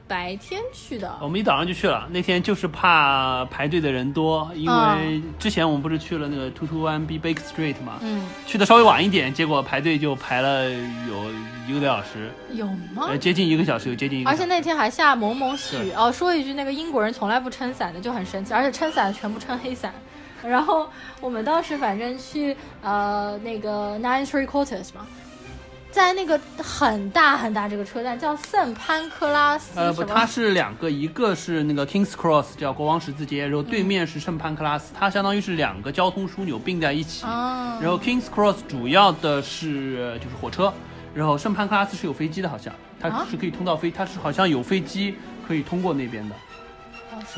[0.07, 2.07] 白天去的，我们一早上就去了。
[2.11, 11.31] 那天就是怕排队的人多，因为之前我们不是去了那个 Two Two One B Baker Street 嘛，嗯，去的稍微晚一点，结果排队就排了有
[11.67, 13.17] 一个多小时，有吗？
[13.19, 14.43] 接近一个小时，有接近一个小时。
[14.43, 16.13] 而且那天还下蒙蒙细雨哦。
[16.13, 19.93] 说一句，那个英国人从来不撑伞的，就很神奇，而且撑伞全部撑黑伞。
[20.43, 20.87] 然后
[21.23, 25.07] 我们当时反正去呃那个 Nine Three Quarters 嘛。
[25.95, 37.25] 在那个很大很大这个车站叫圣潘克拉斯，呃不，它是两个，一个是那个 Kings Cross 叫国王十字街，然后对面是圣潘克拉斯，它相当于是两个交通枢纽并在一起。
[37.25, 40.75] 然后 Kings Cross 主要的是就是火车，
[41.15, 45.15] 然后圣潘克拉斯是有飞机的，好像它是可以通到飞，它是好像有飞机
[45.47, 46.35] 可以通过那边的。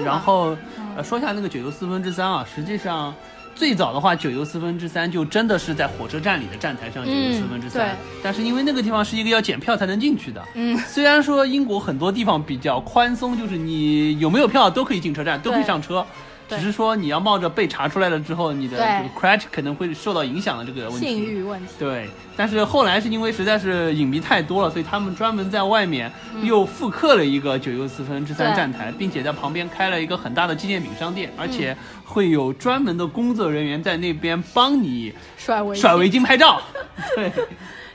[0.03, 0.57] 然后
[0.97, 3.15] 呃说一下那个九又四分之三啊，实际上。
[3.57, 10.43] 最早的话，九又四分之三就真的是在火车站里的站台上九又四分之三，但是因为那个地方是一个要检票才能进去的。
[10.55, 16.07] 嗯，虽然说英国很多地方比较宽松，就是你有没有票都可以进车站，都可以上车。
[16.49, 21.07] 只是说你要冒着被查出来了之后，你的这个 credit 可能会受到影响的这个问题。
[21.07, 21.73] 信誉问题。
[21.79, 26.11] 对，但是后来是因为实在是影迷太多了，所以他们专门在外面
[26.43, 36.63] 又复刻了一个九又四分之三站台，并且在旁边开了一个很大的纪念品商店，而且会有专门的工作人员在那边帮你甩围甩围巾拍照。
[37.17, 37.33] 对。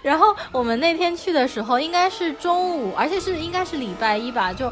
[0.01, 4.65] 然后我们那天去的时候应该是中午，而且是应该是礼拜一吧，就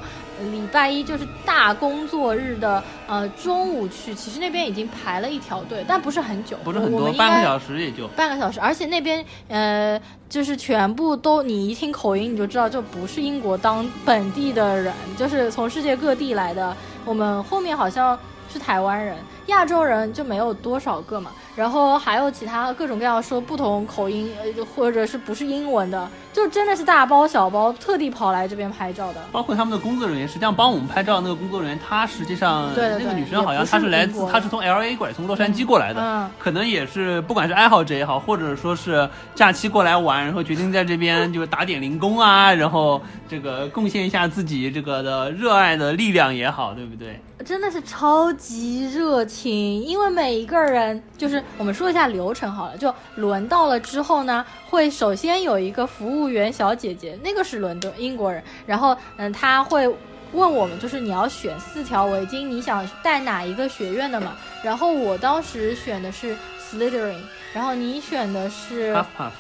[0.52, 16.76] 礼拜一就是大工作日的呃中午去，其实那边已经排了一条队，但不是很久，不是很多，半个小时也就半个小时，而且那边呃就是全部都你一听口音你就知道就不是英国当本地的人，就是从世界各地来的，
[17.06, 18.18] 我们后面好像
[18.52, 19.18] 是台湾人，
[19.48, 21.32] 亚洲人就没有多少个嘛。
[21.60, 29.20] 然后还有其他各种各样说不同口音，呃，或者是不是英文的，就真的是大包小包，特地跑来这边拍照的。
[29.30, 47.20] 包括他们的工作人员，实际上帮我们拍照那个工作人员，他实际上对那个女生好像她是来自，她是从 L A 过来，从洛杉矶过来的，嗯，可能也是不管是爱好者也好，或者说是假期过来玩，然后决定在这边就是打点零工啊， 然后这个贡献一下自己这个的热爱的力量也好，对不对？
[47.46, 59.88] 真的是超级热情，因为每一个人就是我们说一下流程好了，就轮到了之后呢，会首先有一个服务员小姐姐，那个是伦敦英国人，然后嗯，他会
[60.32, 64.38] 问我们，就是你要选四条围巾，你想带哪一个学院的嘛？
[64.64, 66.36] 然后我当时选的是
[66.72, 67.22] Slithering。
[67.54, 68.94] 然后你选的是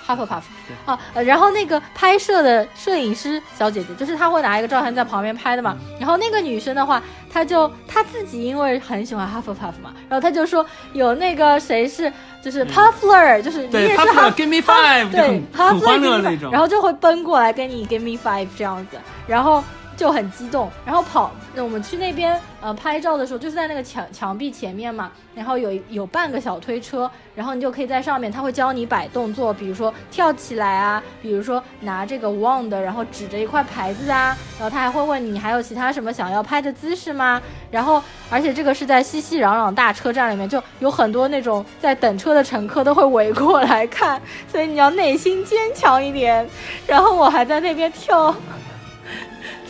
[0.07, 0.41] Hufflepuff，
[0.86, 5.78] 哦，然后那个拍摄的摄影师小姐姐，就是她会拿一个照相在旁边拍的嘛。
[5.99, 7.01] 然后那个女生的话，
[7.32, 18.97] 她就她自己因为很喜欢 Hufflepuff 嘛，然后她就说有那个谁是就是 Puffler，就是你也是 Give me five，对，Puffler 那种，然后就会奔过来跟你 Give me five 这样子，
[19.28, 19.64] 然后。
[20.00, 21.30] 就很激动，然后跑。
[21.54, 37.41] 那我们去那边呃拍照的时候，就是在那个墙墙壁前面嘛，然后有有半个小推车，然后你就可以在上面，他会教你摆动作，比如说跳起来啊，比如说拿这个 wand，然后指着一块牌子啊，然后他还会问你还有其他什么想要拍的姿势吗？
[37.70, 46.47] 然后而且这个是在熙熙攘攘大车站里面，就有很多那种在等车的乘客都会围过来看，所以你要内心坚强一点。
[46.88, 48.34] 然后我还在那边跳。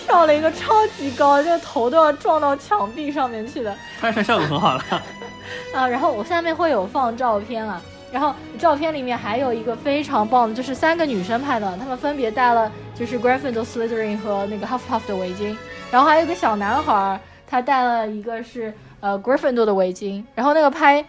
[0.09, 4.83] 跳了一个超级高，这个头都要撞到墙壁上面去的，拍出来效果很好了。
[5.71, 7.79] 啊，然后我下面会有放照片啊，
[8.11, 15.55] 然后照片里面还有一个非常棒的，就是三个女生拍的，她们分别戴了就是 Gryffindor、Slytherin 和那个 Hufflepuff 的围巾，
[15.91, 21.05] 然后还有一个小男孩，他戴了一个是呃 Gryffindor 的围巾，然后那个拍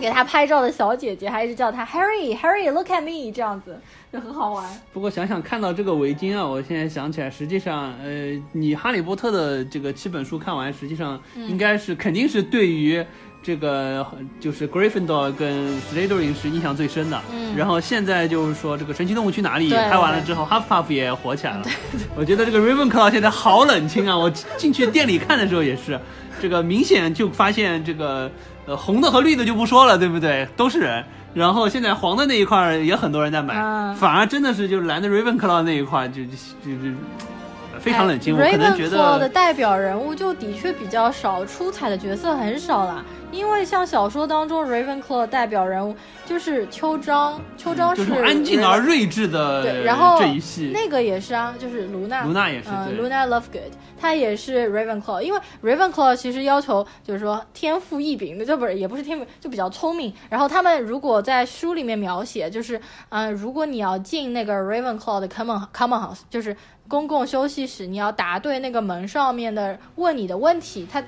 [0.00, 3.78] 给他拍照的小姐姐还一直叫他 Harry，Harry，look at me 这样子。
[4.12, 4.64] 就很好玩。
[4.92, 13.04] 不过想想看到这个围巾啊，我现在想起来，实际上，呃，你《哈利波特》的这个七本书看完，实际上应该是肯定是对于
[13.42, 14.06] 这个
[14.38, 17.20] 就是 Gryffindor 跟 Slytherin 是印象最深的。
[17.32, 17.56] 嗯。
[17.56, 21.64] 然后现在就是说这个《神奇动物去哪里》拍完了之后，Hufflepuff 也火起来了。
[21.64, 21.72] 对。
[22.16, 24.16] 我觉得这个 Ravenclaw 现在好冷清啊！
[24.16, 25.98] 我进去店里看的时候也是，
[26.40, 28.30] 这个明显就发现这个
[28.66, 30.46] 呃红的和绿的就不说了，对不对？
[30.56, 31.04] 都是人。
[31.34, 33.54] 然后现在黄的那一块也很多人在买，
[33.94, 36.30] 反而真的是就是蓝的 Ravenclaw 那一块就就
[36.62, 38.36] 就非常冷清。
[38.36, 43.04] 我可能觉得的代表人物就的确比较少，出彩的角色很少了。
[43.34, 49.62] 因为像小说当中 Ravenclaw 代表人物就是秋张，秋张是安静而睿智的。
[49.62, 55.20] 对，然后这一系那个也是啊，就是卢娜，卢娜也是，Luna Lovegood，她也是 Ravenclaw。
[55.20, 60.14] 因为 Ravenclaw 其实要求就是说天赋异禀，就不是也不是天赋，就比较聪明。
[60.30, 66.56] 然后他们如果在书里面描写，就是嗯，如果你要进那个 Ravenclaw 的 Common Common House，就是
[66.88, 71.02] 公共休息室，你要答对那个门上面的问你的问题，他。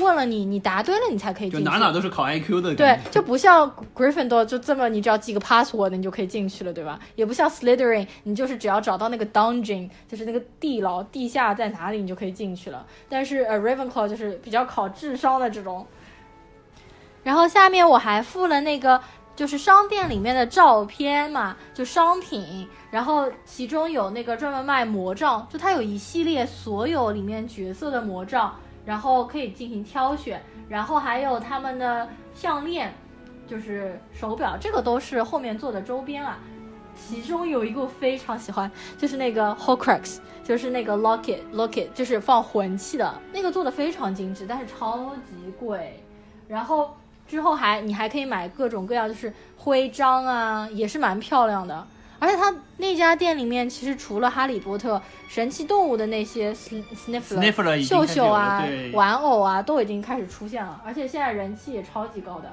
[0.00, 1.60] 问了你，你答对了，你才可以进。
[1.62, 2.74] 就哪哪都是考 IQ 的。
[2.74, 6.98] 对，就不像 Gryffindor 就这么，你只要记个 password，你就可以进去了，对吧？
[7.14, 12.86] 也不像 Slytherin，你就是只要找到那个 dungeon，就是那个地牢、地下在哪里，你就可以进去了。
[13.08, 15.86] 但是呃，Ravenclaw 就是比较考智商的这种。
[17.22, 19.00] 然后下面我还附了那个
[19.36, 28.54] 就是商店里面的照片嘛，就商品，然后其中有那个专门卖魔杖，就它有一系列所有里面角色的魔杖。
[28.84, 32.92] 然后可以进行挑选，然后还有他们的项链，
[33.46, 36.38] 就是手表，这个都是后面做的周边啊。
[36.96, 46.02] 其中有一个我非常喜欢，就是那个 Horcrux，就是那个 Locket，Locket 就是放魂器的那个，做的非常精致，但是超级贵。
[46.46, 46.94] 然后
[47.26, 51.86] 之后还你还可以买各种各样，就是徽章啊，也是蛮漂亮的。
[52.20, 58.62] 而且他那家店里面，其实除了哈利波特、神奇动物的那些 sniffler、秀秀啊、
[58.92, 60.80] 玩偶啊，都已经开始出现了。
[60.84, 62.52] 而且现在人气也超级高的。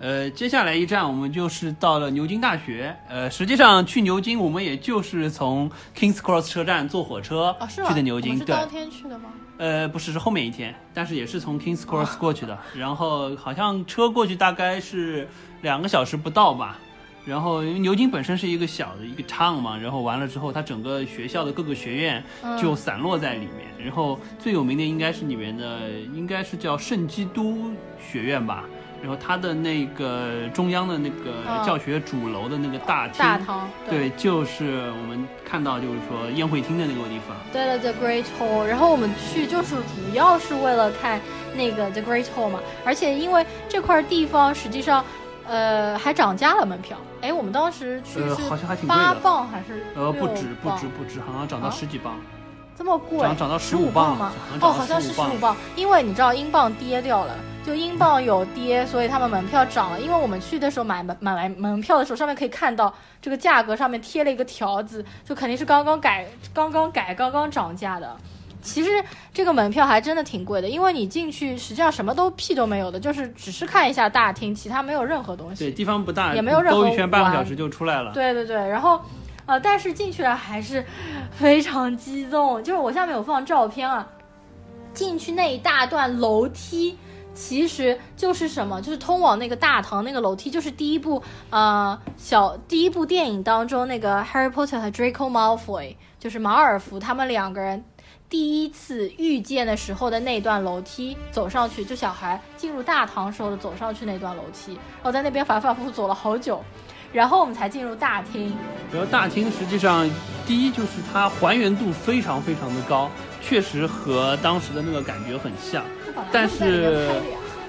[0.00, 2.94] 呃，接下来一站我们就是到了牛津大学。
[3.08, 8.38] 呃，实际上去牛津，我们也就是从 Kings Cross 车站坐火车去的牛津。
[8.38, 9.30] 是当天去的吗？
[9.56, 12.56] 呃，不是，是后面一天，但是也是从 Kings Cross 过去的。
[12.76, 15.28] 然后好像车过去大概是
[15.62, 16.78] 两个小时不到吧。
[17.24, 22.24] 然后，因为牛津本身是一个小的一个 town 嘛，然后完了之后，它整个学校的各个学院
[22.58, 23.68] 就散落在里面。
[23.78, 28.64] 然后最有名的应该是里面的，应该是叫圣基督学院吧。
[29.02, 37.36] 然后它的那个中央的那个教学主楼的那个大厅，大堂，对，就是我们看到就是说宴会厅的那个地方。
[37.52, 38.64] 对了，The Great Hall。
[38.64, 41.20] 然后我们去就是主要是为了看
[41.54, 45.04] 那个 The Great Hall 嘛，而且因为这块地方实际上。
[45.50, 46.98] 呃，还涨价了门票。
[47.20, 49.84] 哎，我们当时去是好像还挺贵的，八磅还是？
[49.94, 52.14] 呃，不止不止不止，好像涨到十几磅。
[52.76, 53.18] 这么贵？
[53.18, 54.32] 涨涨到十五磅吗？
[54.60, 57.34] 哦，好像是十五磅，因为你知道英镑跌掉了，
[57.66, 60.00] 就英镑有跌，所以他们门票涨了。
[60.00, 68.16] 因为我们去的时候买门买来门票的时候，上面可以看到这个价格上面贴了一个条子，就肯定是刚刚改、刚刚改、刚刚涨价的。
[68.62, 68.90] 其实
[69.32, 75.64] 这个门票还真的挺贵的，因为你进去实际上什么都屁都没有的，就是只是看一下大厅，其他没有任何东西。
[75.64, 78.12] 对，地方不大，也没有任何兜一圈半个小时就出来了。
[78.12, 79.00] 对对对，然后。
[79.46, 80.84] 呃，但是进去了还是
[81.30, 82.62] 非常激动。
[82.62, 84.06] 就是我下面有放照片啊，
[84.92, 86.94] 进去那一大段楼梯，
[87.32, 88.82] 其实就是什么？
[88.82, 97.82] 就是通往那个大堂那个楼梯，就是第一部呃小第一部电影当中那个 Harry Potter 和 Draco Malfoy，就是马尔福他们两个人
[98.30, 106.62] 第一次遇见的时候的那段楼梯，走上去就小孩进入大堂时候的走上去那段楼梯，我在那边反反复复走了好久。
[107.10, 108.54] 然后我们才进入大厅。
[108.92, 110.06] 然后大厅实际上，
[110.46, 113.10] 第一就是它还原度非常非常的高，
[113.40, 115.82] 确实和当时的那个感觉很像。
[116.30, 117.08] 但是，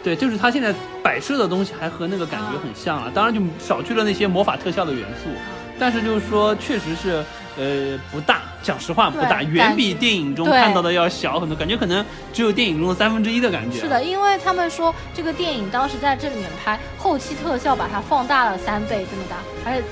[0.03, 3.09] 对，就是它现在摆设的东西还和那个感觉很像了。
[3.15, 5.29] 当然就少去了那些魔法特效的元素，
[5.79, 7.23] 但是就是说，确实是。
[7.57, 13.79] 呃，不大，讲实话不大，远比电影中看到的要小很多，感觉可能只有电影中的三分之一的感觉。
[13.79, 19.83] 是的，因为他们说这个电影当时在这里面拍，后期特效把它放大了三倍这么大，而且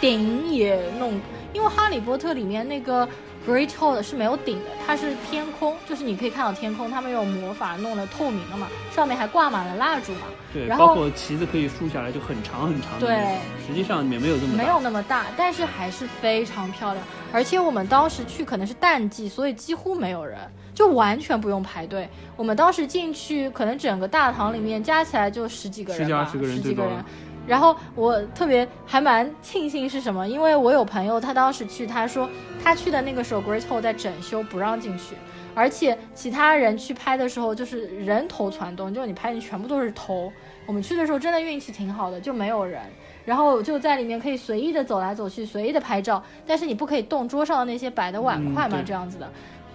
[0.00, 1.20] 电影也弄，
[1.52, 3.08] 因为《哈利波特》里面那个。
[3.46, 6.90] Great Hall 是没有顶的，它是天空，就是你可以看到天空。
[6.90, 10.20] 他们用魔法弄得透明的嘛，上面还挂满了蜡烛嘛。
[10.52, 12.98] 对，然后包括旗子可以竖下来，就很长很长。
[12.98, 17.04] 对，实际上里面没有这么没有那么大，但是还是非常漂亮。
[17.32, 20.38] 而且我们当时去可能是淡季，所以几乎没有人，
[20.72, 22.08] 就完全不用排队。
[22.36, 27.04] 我们当时进去，可能整个大堂里面加起来就十几个人吧，十几个人。
[27.46, 30.26] 然后我特别还蛮庆幸是什么？
[30.26, 32.28] 因为我有朋友，他当时去，他说
[32.62, 35.14] 他去的那个时候，Great Hall 在整修，不让进去，
[35.54, 40.32] 而且其他人去拍的时候就是人头攒动，就你拍你全部都是头。
[40.66, 42.80] 我们去的时候真的运气挺好的，就没有人，
[43.26, 49.30] 然后就在里面可以随意的走来走去，随意的拍照，但是你不可以动桌上的那些摆的碗筷嘛，这样子的。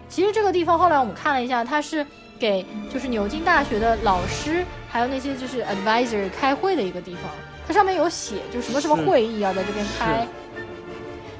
[0.08, 2.04] 其实这个地方后来我们看了一下，它是
[2.40, 7.30] 给就是牛津大学的老师还有那些就是 advisor 开会的一个地方。
[7.70, 10.28] 它上面有写，就什么什么会议要在这边开。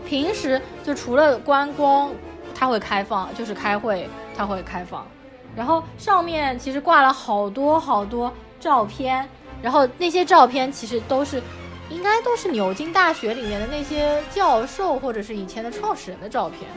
[0.06, 2.12] 平时就除了观光，
[2.54, 4.08] 它会开放，就是开会
[4.38, 5.08] 它会开放。
[5.56, 9.28] 然后上面其实挂了好多好多照片，
[9.60, 11.42] 然后那些照片其实都是，
[11.90, 16.70] 应该都是牛津大学里面的那些教授或者是以前的创始人的照片。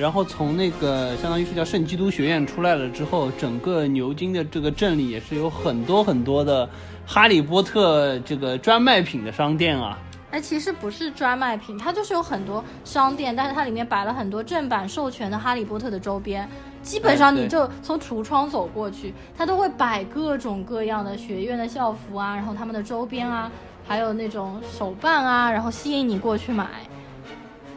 [0.00, 6.68] 然后从那个相当于是叫圣基督学院出来了之后，整个牛津的这个镇里也是有很多很多的。
[7.06, 9.98] 哈利波特这个专卖品的商店啊，
[10.30, 16.48] 哎，其实不是专卖品，它就是有很多商店，但是它里面摆了很多正版授权的哈利波特的周边。
[16.82, 23.50] 基本上你就从橱窗走过去，它都会摆各种各样的学院的校服啊，然后他们的周边啊，
[23.84, 26.64] 还有那种手办啊，然后吸引你过去买。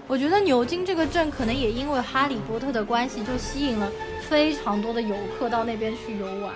[0.08, 3.90] 我觉得牛津这个镇可能也因为哈利波特的关系，就吸引了
[4.22, 6.54] 非常多的游客到那边去游玩。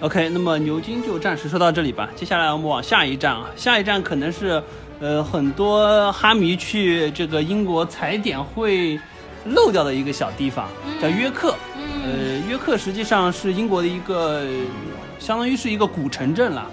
[0.00, 2.10] OK，那么牛津就暂时说到这里吧。
[2.16, 4.62] 接下来我们往下一站啊，下一站可能是，
[4.98, 8.98] 呃，很多哈迷去这个英国踩点会
[9.44, 10.68] 漏掉的一个小地方，
[11.00, 11.54] 叫约克。
[12.02, 14.42] 呃，约克实际上是英国的一个，
[15.18, 16.66] 相当于是一个古城镇了。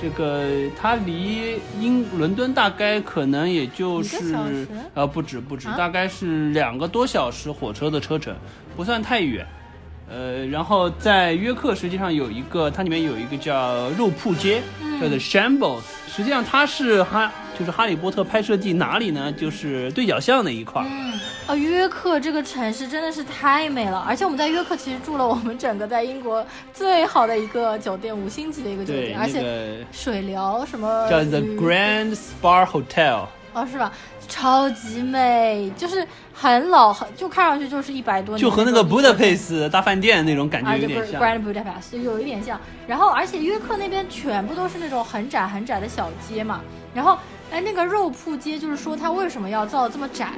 [0.00, 0.46] 这个
[0.76, 8.34] 它离英伦敦大概可能也就是呃不止不止，大概是两个多小时火车的车程，
[8.76, 9.46] 不算太远。
[10.12, 14.60] 呃，然后在约克实际上有一个，它里面有一个叫肉铺街，
[15.00, 15.82] 叫做 Shambles。
[16.08, 19.30] 实际上它是哈，就是哈利波特拍摄地哪里呢？
[19.30, 20.82] 就是对角巷那一块。
[20.90, 21.12] 嗯，
[21.46, 26.42] 啊，约克这个城市真的是太美了，而且我们在约克其实住了我们整个在英国
[26.72, 33.26] 最好的一个酒店，五星级的一个酒店，而且水疗什么叫 The Grand Spa Hotel。
[33.52, 33.92] 哦，是吧？
[34.28, 42.60] 超级美，就是很老，很就看上去就是一百多年，就和那个 Budapest 大饭店那种感觉有点像，Grand Budapest 有一点像。
[42.86, 46.60] 然后，而且约克那边全部都是那种很窄很窄的小街嘛。
[46.94, 47.18] 然后，
[47.50, 50.32] 哎，那个肉铺街，就是说它为什么要造这么窄？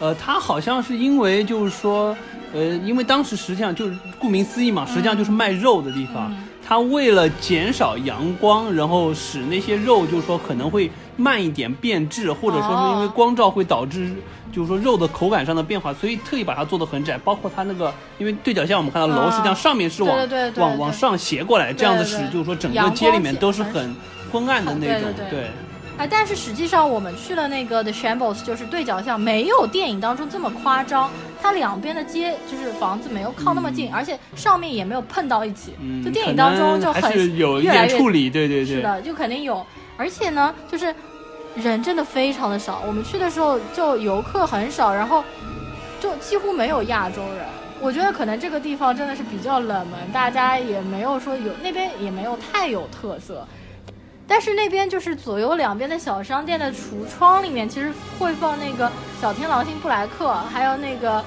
[0.00, 2.16] 呃，它好像是因为就是说，
[2.52, 6.34] 呃，因为当时实际上就是顾名思义嘛，实际上就是卖肉的地方。
[6.66, 10.90] 它为了减少阳光，然后使那些肉就是说可能会。
[11.16, 14.12] 慢一点变质，或者说是因为光照会导致，
[14.50, 17.16] 就是说肉的口感上的变化，所以特意把它做的很窄。
[17.18, 23.94] 包括它那个，因为对角线我们看到楼实际上上面是往往往上斜过来，这样子使就是说整个街里面都是很
[24.32, 25.50] 昏暗的那种，对。
[25.96, 31.08] 哎，但是实际上我们去了那个 The Shambles，就是对角巷，没有电影当中这么夸张。
[31.40, 35.74] 它两边的街就是房子没有靠那么近，而且上面也没有碰到一起。
[36.04, 38.76] 就电影当中就很有一点处理，对对对。
[38.76, 39.64] 是的，就肯定有。
[39.96, 40.92] 而且呢，就是
[41.54, 42.82] 人真的非常的少。
[42.86, 45.22] 我们去的时候就游客很少，然后
[46.00, 47.46] 就几乎没有亚洲人。
[47.80, 53.46] 我觉得可能这个地方真的是比较冷门，大家也没有说有那边也没有太有特色。
[54.26, 61.22] 但是那边就是左右两边的小商店的橱窗里面，其实会放那个小天狼星布莱克，还有那个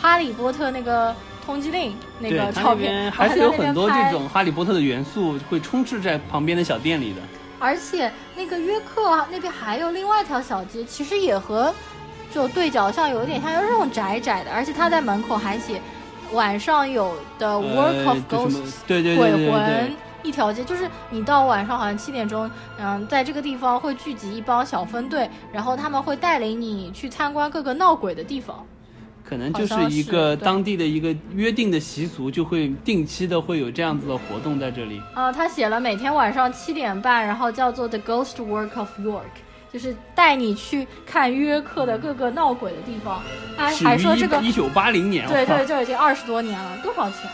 [0.00, 7.20] 哈利波特那个通缉令那个照片，还是有很多这种哈利波特的元素会充斥在旁边的小店里的。
[7.58, 11.74] 而且那个约克那边还有另外一条小街，其实也和
[12.30, 15.80] 就对角巷有点像，又是那种窄窄的，而且他在门口还写
[16.32, 19.92] 晚上有的 Work of Ghosts，对对对鬼魂。
[20.22, 28.64] 一条街就是你到晚上好像七点钟，嗯，在这个地方会聚集一帮小分队，然后他们会带领你去参观各个闹鬼的地方。
[29.24, 35.00] 可能就是一个当地的一个约定的习俗，就会定期的会有这样子的活动在这里。
[35.14, 39.22] 啊，他写了每天晚上七点半，然后叫做 The Ghost Work of York，
[39.72, 43.22] 就是带你去看约克的各个闹鬼的地方。
[43.56, 47.30] 哎，还说这个一九八零年，对对，就已经二十多年了，多少钱？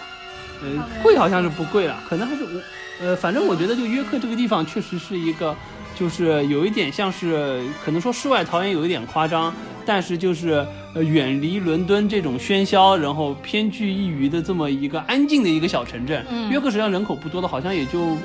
[0.62, 2.60] 呃，贵好像是不贵了，可能还是我。
[3.00, 5.54] 呃，反正我觉得就约克这个地方确实是一个，
[5.94, 9.54] 就是有一点像是可能说世外桃源有一点夸张，
[9.86, 16.26] 但是就是呃远离伦敦这种喧嚣，然后偏居一隅的这么一个安静的一个小城镇。
[16.50, 18.16] 约克实际上人口不多的，好像也就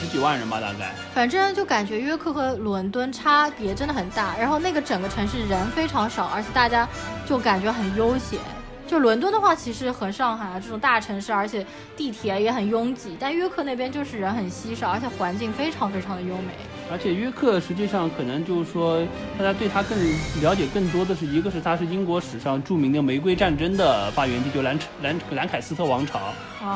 [0.00, 0.94] 十几万人吧，大概。
[1.12, 6.88] 反正就感觉约克和伦敦差别真的很大，然后那个整个城市人非常少，而且大家
[7.26, 8.38] 就感觉很悠闲。
[8.86, 11.66] 就伦敦的话，其实和上海啊这种大城市，而且
[11.96, 13.16] 地铁也很拥挤。
[13.18, 16.52] 但约克那边就是人很稀少，而且环境非常非常的优美。
[16.92, 19.02] 而且约克实际上可能就是说，
[19.38, 19.98] 大家对它更
[20.42, 26.20] 了解更多的是一个是它是英国史上著名的玫瑰战争的发源地，就兰兰兰凯斯特王朝。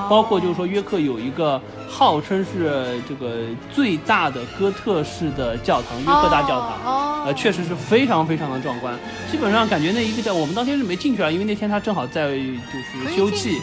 [0.09, 7.25] 包括就是说约克有一个号称是这个最大的哥特式的教堂——约克大教堂。
[7.25, 8.95] 呃，确实是非常非常的壮观。
[9.31, 13.61] 基本上感觉那一个教，我们当天是没进去啊，因为那天他正好在就是休憩。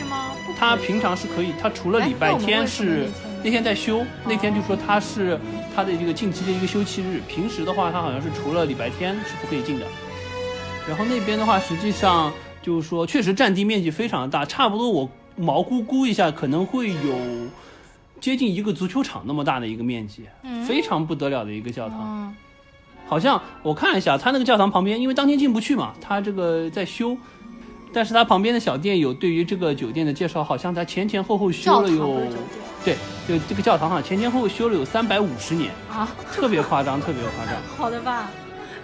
[0.57, 3.09] 他平常是可以，他除了礼拜天是
[3.43, 5.38] 那天在休，那天就说他是
[5.76, 7.21] 他的这个近期的一个休憩日。
[7.28, 9.86] 平时的话，他好像是除了礼拜天是不可以进的。
[10.88, 15.09] 然后那边的话，实际上就是说，确实占地面积非常的大，差不多我。
[15.36, 17.15] 毛估估一下，可能会有
[18.19, 20.23] 接近一个足球场那么大的一个面积，
[20.65, 22.33] 非常不得了的一个教堂。
[23.07, 27.15] 好像我看了一下，他那个教堂旁边，因为当天进不去嘛，他这个在修，
[27.93, 32.21] 但是他旁边的小店有对于这个酒店的介绍，好像他前前后后修了有，
[32.83, 32.95] 对，
[33.27, 37.55] 就这个教堂哈，前前后后修了有三百五十年啊，特别夸张，特别夸张。
[37.77, 38.29] 好的吧。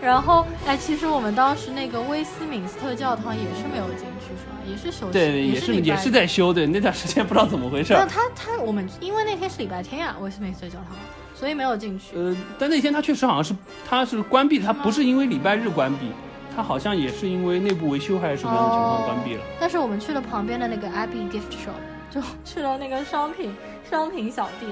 [0.01, 4.57] 然后，哎，其实我们当时那个威斯敏斯特教堂也是没有进去，是吧？
[4.67, 7.93] 也是休息，对，也是也是在修，对，那段时间不知道怎么回事。
[7.93, 10.97] 那他他我们因为那天是礼拜天呀，威斯敏斯特教堂，
[11.35, 12.17] 所以没有进去。
[12.17, 13.55] 呃，但那天他确实好像是
[13.87, 16.07] 他是关闭，他不是因为礼拜日关闭，
[16.55, 19.41] 他好像也是因为内部维修还是什么样的情况关闭了。
[19.59, 21.77] 但是我们去了旁边的那个 Abbey Gift Shop，
[22.09, 23.53] 就 去了那个商品
[23.87, 24.71] 商品小店，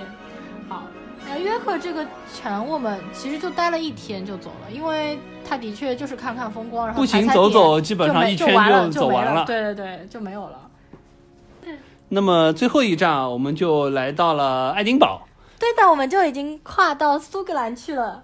[0.67, 0.87] 好。
[1.29, 2.03] 那约克这个
[2.35, 8.47] 城，我们其实就待了一天就走了，因为它的确就是看看风光，然后步行走走，基本上一圈
[8.91, 9.45] 就走完了。
[9.45, 10.61] 对对对，就没有了。
[12.09, 15.27] 那么最后一站，我们就来到了爱丁堡。
[15.59, 18.23] 对的，我们就已经跨到苏格兰去了。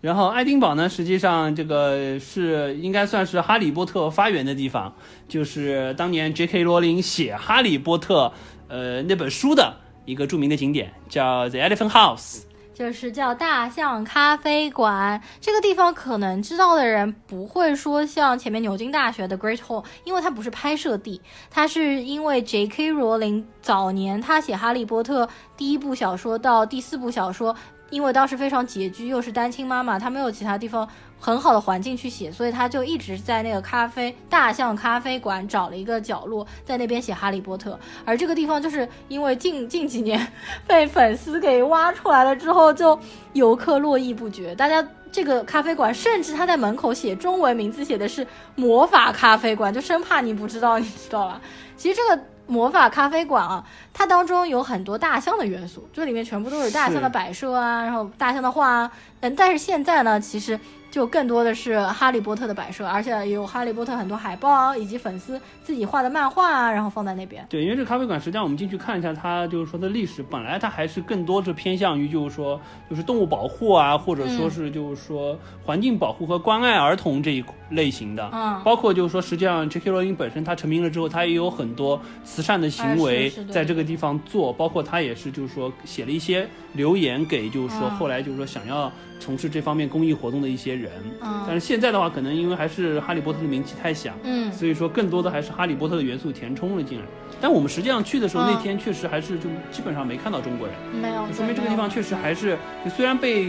[0.00, 4.94] 然后爱丁堡呢，实际上这个是应该算是哈利波特发源的地方，
[5.26, 6.62] 就是当年 J.K.
[6.62, 8.32] 罗琳写哈利波特
[8.68, 9.78] 呃那本书的。
[10.04, 12.42] 一个著名的景点叫 The Elephant House，
[12.74, 15.22] 就是叫大象咖啡馆。
[15.40, 22.90] 这个地方可能知道的人不会说像前面牛津大学的 Great Hall，因为它不是拍摄地，它是因为 J.K.
[22.90, 25.24] 罗琳早年他写《哈利波特》
[25.56, 27.54] 第一部小说到第四部小说。
[27.94, 30.86] 因为当时非常拮据，又是单亲妈妈，她没有其他地方
[31.20, 37.70] 很好的环境去写，所以她就一直在那个咖啡大象咖啡馆找了一个角落，在那边写《哈利波特》。
[38.04, 40.26] 而这个地方就是因为近近几年
[40.66, 42.98] 被粉丝给挖出来了之后，就
[43.32, 44.52] 游客络绎不绝。
[44.56, 48.26] 大家这个咖啡馆，甚至他在门口写中文名字写的是
[48.56, 51.40] “魔法咖啡馆”，就生怕你不知道，你知道吧？
[51.76, 52.22] 其实这个。
[52.46, 58.92] 魔法咖啡馆啊，它当中有很多大象的元素，这里面全部都是大象的摆设啊，然后大象的画啊。
[59.20, 60.58] 嗯，但是现在呢，其实
[60.90, 67.46] 就更多的是哈利波特的摆设，而且有哈利波特很多海报啊，以及粉丝自己画的漫画啊，然后放在那边。
[67.48, 77.42] 对，因为这咖啡馆实际上我们进去看一下，它就是说的历史，本来它还是更多是偏向于就是说就是动物保护啊，或者说是就是说环境保护和关爱儿童这一
[77.74, 78.30] 类型的。
[78.32, 79.90] 嗯，包括就是说实际上 J.K.
[79.90, 88.90] 罗琳本身他成名了之后，他也有很多慈善的行为在这个地方做，包括他也是就是说写了一些留言给就是说后来就是说想要。
[89.20, 90.90] 从事这方面公益活动的一些人，
[91.22, 97.06] 嗯，但是现在的话，可能因为还是哈利波特的名气太响，嗯，所以说更多的还是哈利波特的元素填充了进来。
[97.40, 102.58] 但我们实际上去的时候，那天确实还是就基本上没看到中国人，没有，说明这个地方确实还是
[102.94, 103.46] 虽然被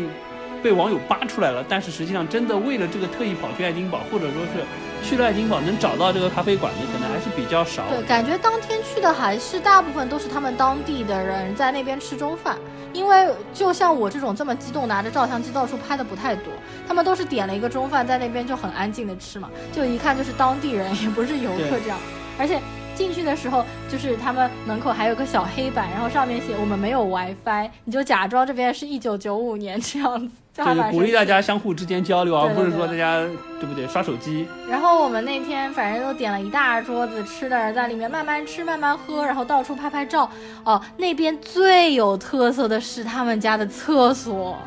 [0.65, 4.65] 被网友扒出来了，但是实际上真的为了这个特意跑去爱丁堡，或者说是
[5.07, 7.83] 去了爱丁堡能找到这个咖啡馆的，可能还是比较少。
[7.87, 12.57] 对，感觉当天去的还是大部分都是他们当地的人在那边吃中饭。
[12.93, 16.51] 因为就像我这种这么激动拿着照相机到处拍的不太多，
[16.87, 21.99] 他们都是点了一个中饭在那边就很安静的吃嘛，就一看就是当地人，也不是游客这样。
[22.39, 22.59] 而且
[22.95, 30.33] 进去的时候，就是他们门口还有个小黑板，然后上面写我们没有 WiFi，你就假装这边是一九九五年这样子。
[30.63, 33.19] 就是鼓励大家相互之间交流，而不是说大家
[33.59, 34.47] 对不对刷手机。
[34.69, 40.29] 然后我们那天反正都点了一大桌子吃的，在里面慢慢吃慢慢喝，然后到处拍拍照。
[40.63, 44.57] 哦，那边最有特色的是他们家的厕所，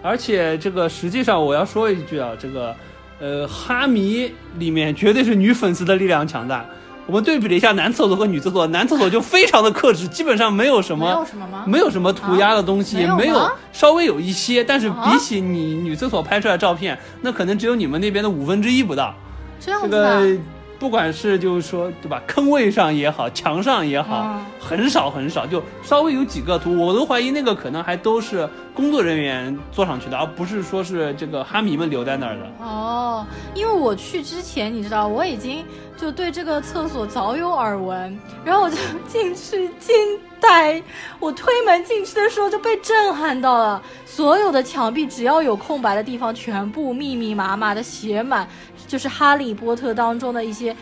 [0.00, 2.74] 而且这个实际上我要说一句啊，这个
[3.20, 6.64] 呃哈迷里面绝对是女粉丝的力量强大。
[7.08, 11.64] 我们对比了一下男厕所和女厕所，男厕所就非常的克制，基本上没有什么，没有什么吗？
[11.66, 19.14] 没有什么涂鸦的东西，没有，稍微有一些，但是比起你女厕所拍出来的照片，那可能只有你们那边的五分之一不到。
[19.58, 20.38] 这样子。
[20.78, 32.64] 不管是就是说对吧，坑位上也好，墙上也好，很少很少，就稍微有几个图，我都怀疑那个可能还都是工作人员做上去的，而不是说是这个哈迷们留在那儿的。
[32.64, 35.64] 哦，因为我去之前，你知道我已经
[35.96, 38.76] 就对这个厕所早有耳闻，然后我就
[39.08, 39.94] 进去惊
[40.40, 40.80] 呆，
[41.18, 48.48] 我推门进去的时候就被震撼到了，所有的墙壁只要有空白的地方，全部密密麻麻的写满。
[48.88, 50.74] 就是《哈利波特》当中的一些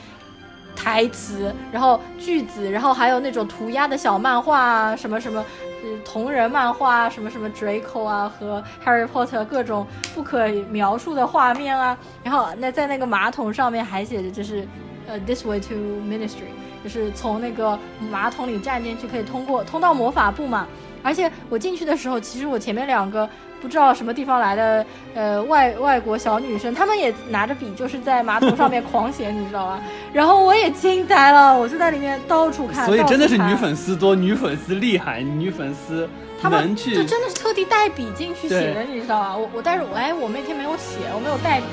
[0.74, 5.44] 台词，然后句子，然后还有那种涂鸦的小漫画啊，什么什么，
[6.04, 11.98] 同人漫画啊，什么什么 Draco 啊和 Harry Potter 各种不可描述的画面啊。
[12.22, 14.66] 然后那在那个马桶上面还写着，就是
[15.08, 16.52] 呃 This way to Ministry，
[16.84, 17.78] 就是从那个
[18.10, 20.68] 马桶里站进去可以通过通到魔法部嘛。
[21.02, 23.28] 而且我进去的时候，其实我前面两个。
[23.66, 29.80] 不知道什么地方来的，呃，外外国小女生，她们也拿着笔，就是在马桶上面狂写，你知道吧？
[30.14, 32.86] 然后我也惊呆了，我就在里面到处看。
[32.86, 36.08] 所以真的是女粉丝多，女粉丝厉害，女粉丝
[36.44, 36.94] 能去。
[36.94, 39.36] 就真的是特地带笔进去写的，你知道吧？
[39.36, 41.66] 我我但是我哎，我那天没有写，我没有带笔，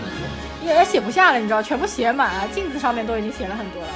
[0.65, 3.89] 也写不下了，你知道，全部写满了，镜子上面都已经写了很多了。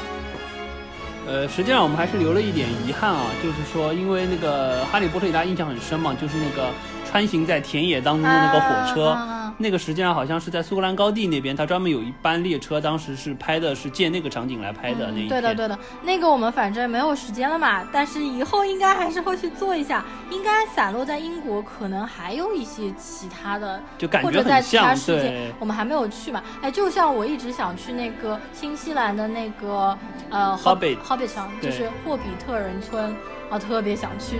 [1.27, 6.71] 呃，实际上我们还是留了一点遗憾啊，就是说，因为那个《哈利波特》给大家印象很深嘛，就是那个。
[7.09, 9.17] 穿行在田野当中的那个火车，
[9.57, 15.11] 那个实际上好像是在苏格兰高地那边，他专门有一班列车，当时是拍的是借那个场景来拍的。
[15.11, 20.03] 那对的对的，那个我们反正没有时间了嘛，但是以后应该还是会去做一下。
[20.29, 24.93] 应该散落在英国，可能还有一些其他的，就感觉很像。
[25.05, 26.43] 对，我们还没有去嘛。
[26.61, 29.97] 哎，就像我一直想去那个新西兰的那个
[30.29, 33.15] 呃，Hobbit Hobbit 城，就是霍比特人村。
[33.49, 34.37] 啊，特别想去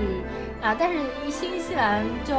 [0.62, 2.36] 啊，但是一新西兰就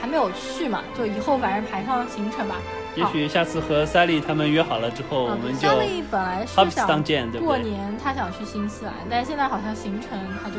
[0.00, 2.56] 还没有去嘛，就以后反正排上行程吧。
[2.96, 5.68] 也许下次和 Sally 他们约好了之后，我们就。
[5.68, 7.02] Sally 本来是想
[7.38, 10.56] 过年他想去新西兰，但是现在好像行程他就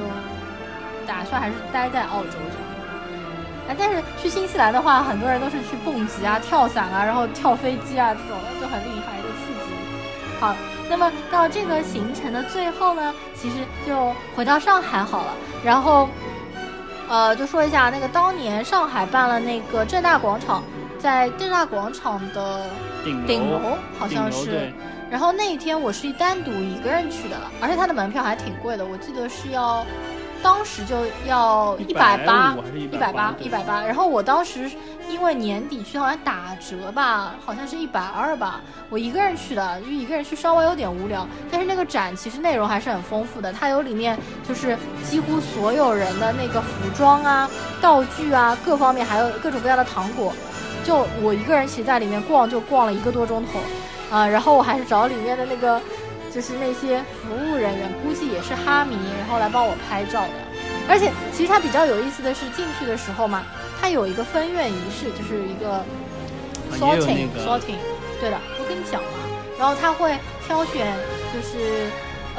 [1.05, 2.69] 打算还是待在澳洲这样。
[3.67, 10.39] 啊，但是去新西兰的话，很多人都是去蹦极啊、跳伞啊，然后跳飞机啊这种的，就很厉害，就刺激。
[10.39, 10.55] 好。
[10.89, 15.33] 那么到这个行程的最后呢，其实就回到上海好了。
[15.63, 16.09] 然后，
[17.07, 20.63] 呃，就说一下那个当年上海办了那个正大广场，
[20.97, 22.65] 在正大广场的
[23.03, 24.73] 顶楼，好像是。
[25.11, 29.85] 然后那一天我是单独一个人去的了，而且它的门票还挺贵的，我记得是要。
[30.41, 33.81] 当时就要一百八，一百八，一百八。
[33.83, 34.69] 然后我当时
[35.09, 38.61] 因为年底去好像打折吧，好像是一百二吧。
[38.89, 41.27] 我一个人去的，就一个人去稍微有点无聊。
[41.51, 44.17] 但是那个展其实内容还是很丰富的，它有里面
[44.47, 47.49] 就是几乎所有人的那个服装啊、
[47.81, 50.33] 道具啊各方面，还有各种各样的糖果。
[50.83, 53.59] 就我一个人其实在里面逛，就逛了一个多钟头，
[54.15, 55.81] 啊，然后我还是找里面的那个。
[56.33, 60.33] 就是那些服务人员，估计也是哈迷，然后来帮我拍照的。
[60.87, 63.43] 而且，其实它比较有意思的是，进去的时候嘛，
[63.79, 65.83] 它有一个分院仪式，就是一个
[66.77, 67.77] sorting，sorting，
[68.19, 69.09] 对的，我跟你讲嘛。
[69.57, 70.85] 然后他会挑选，
[71.33, 71.89] 就是。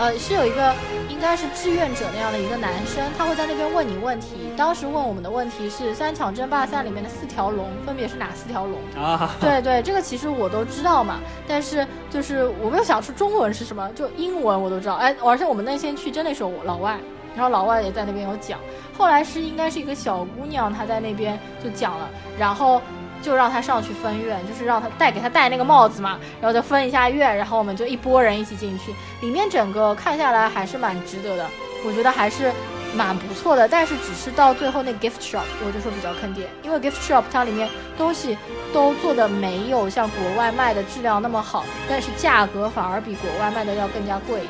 [0.01, 0.74] 呃，是有一个
[1.11, 4.51] 应该是志愿者那样的一个男生，他会在那边问你问题。
[4.57, 9.36] 当时问我们的问题是三场争霸赛里面的四条龙分别是哪四条龙啊？
[9.38, 14.94] 对对，这个其实我都知道嘛，但是就是我没有想出中文是什么，就英文我都知道。
[14.94, 16.98] 哎，而且我们那天去真的是老外，
[17.34, 18.59] 然后老外也在那边有讲。
[18.96, 22.80] 后来是应该是一个小姑娘，她在那边就讲了，然后。
[23.23, 28.95] 就让他上去分院，就是让他戴给他戴那个帽子嘛，然后就分一下院，然后我们就一拨人一起进去。
[29.21, 31.47] 里面整个看下来还是蛮值得的，
[31.85, 32.53] 我觉得还是
[32.95, 33.68] 蛮不错的。
[33.68, 38.37] 但是只是到最后那个 gift shop，我就说比较坑爹，因为 gift shop 它里面东西
[38.73, 44.41] 都做的没有像国外卖的质量那么好，但是价格反而比国外卖的要更加贵。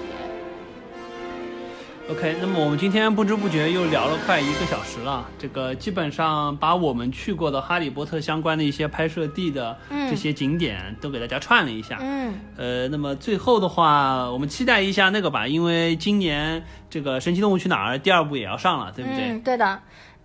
[2.11, 5.25] OK，那么我们今天不知不觉又聊了快一个小时了。
[5.39, 11.99] 这个基本上把我们去过的哈利波特相关的一些拍摄地的这些景点都给大家串了一下。
[12.01, 19.31] 嗯，呃，那么最后的话，我们期待一下那个吧，因为今年这个《神奇动物去哪儿》第二部也要上了，对不对？
[19.31, 19.81] 嗯，对的。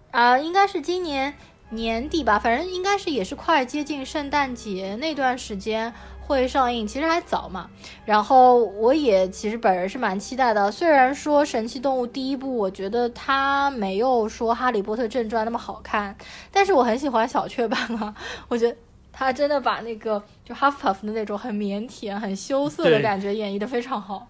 [0.09, 1.35] 啊，应该是今年
[1.69, 5.93] 年底吧，反正应该是也是快接近圣诞节那段时间。
[6.25, 7.69] 会上映，其实还早嘛。
[8.03, 10.71] 然后我也其实本人是蛮期待的。
[10.71, 16.15] 虽然说《神奇动物》第一部，我觉得它没有说《哈利波特正传》那么好看，
[16.51, 18.13] 但是我很喜欢小雀斑啊。
[18.47, 18.75] 我觉得
[19.13, 24.27] 他真的把那个就 Huffpuff 的那种很腼腆、很羞涩的感觉演绎的非常好。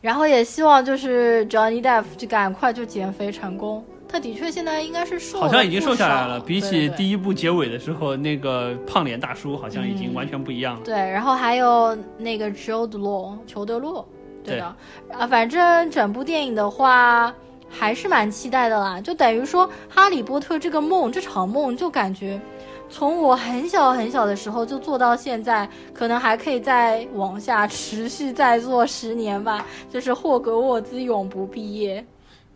[0.00, 3.84] 然后也希望就是 Johnny Depp 就赶快就减肥成功。
[4.14, 6.38] 他的确现在应该是瘦，好像已经瘦下来了。
[6.38, 10.82] 比起第一部结尾的时候，那个胖脸大叔好像已经完全不一样了。
[10.84, 14.06] 对，然后还有那个 Joe 洛，裘德洛，
[14.44, 14.76] 对的。
[15.10, 17.34] 啊，反正整部电影的话
[17.68, 19.00] 还是蛮期待的啦。
[19.00, 22.40] 就等于说，《哈利波特》这个梦，这场梦就感觉
[22.88, 29.66] 从我很小很小的时候就做到现在，可能还可以再往下持续再做十年吧。
[29.90, 32.06] 就是霍格沃兹永不毕业。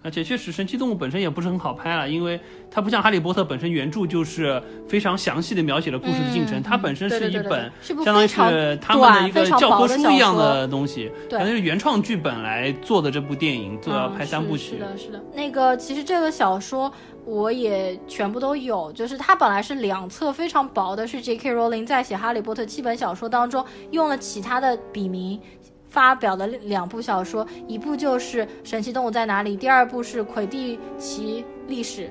[0.03, 2.40] 而且确实，神奇动物本身也不是很好拍了，因为
[2.70, 14.76] 它不像哈利波特本身原著就是非常详细的描写了故事的进程，它本身是一本相当于是他们的一个教科书一样的东西，可能是原创剧本来做的这部电影，做要拍三部曲。
[14.76, 15.22] 是的，是的。
[15.34, 16.90] 那个其实这个小说
[17.24, 21.53] 我也全部都有，就是它本来是两册非常薄的，是 J.K.
[21.53, 25.40] Rowling 在写哈利波特七本小说当中用了其他的笔名。
[25.89, 32.07] 发表的两部小说，一部就是《神奇动物在哪里》，第二部是《魁地奇历史》。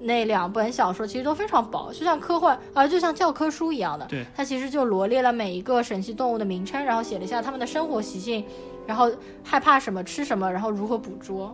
[0.00, 4.06] 那两本小说其实都非常薄，就像科幻啊，就像教科书一样的。
[4.06, 8.44] 对，它其实就罗列了每一个神奇动物的名称，然后写了一下它们的生活习性，
[8.86, 9.10] 然后
[9.42, 11.52] 害怕什么、吃什么，然后如何捕捉。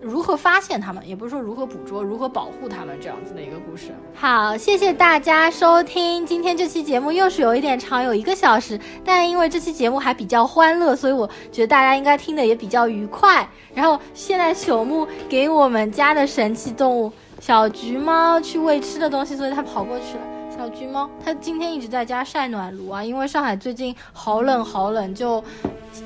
[0.00, 3.92] 如何发现它们，也不是说如何捕捉，如何保护它们这样子的一个故事。
[4.14, 13.48] 好，谢谢大家收听今天这期节目，又是有一点长，有一个小时，但因为这期节目还比较欢乐，所以我觉得大家应该听的也比较愉快。
[13.74, 20.24] 然后现在朽木给我们家的神奇动物小橘猫去喂吃的东西，所以它跑过去了。
[20.56, 25.42] 小橘猫，它今天一直在家晒暖炉啊，因为上海最近好冷好冷，就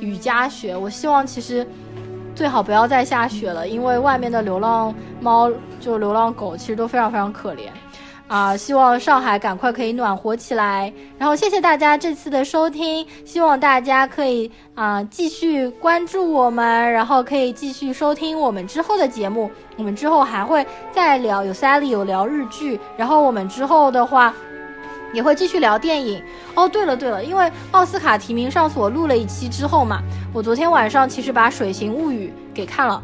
[0.01, 0.77] 雨夹雪。
[0.77, 1.67] 我希望其实。
[2.41, 7.69] 最好不要再下雪了，因为外面的流浪猫就流浪狗其实都非常非常可怜，
[8.29, 8.57] 啊！
[8.57, 10.91] 希望上海赶快可以暖和起来。
[11.19, 19.51] 然后谢谢大家这次的收听，希望大家可以啊继续关注我们，然后可以继续收听我们之后的节目。
[19.77, 24.35] 我们之后还会再聊，有 Sally 有聊日剧，然后我们之后的话。
[25.13, 26.23] 也会继续聊电影
[26.55, 26.69] 哦。
[26.69, 30.01] 对了对了，因为奥斯卡提名上次我录了一期之后嘛，
[30.33, 33.03] 我昨天晚上其实把《水形物语》给看了，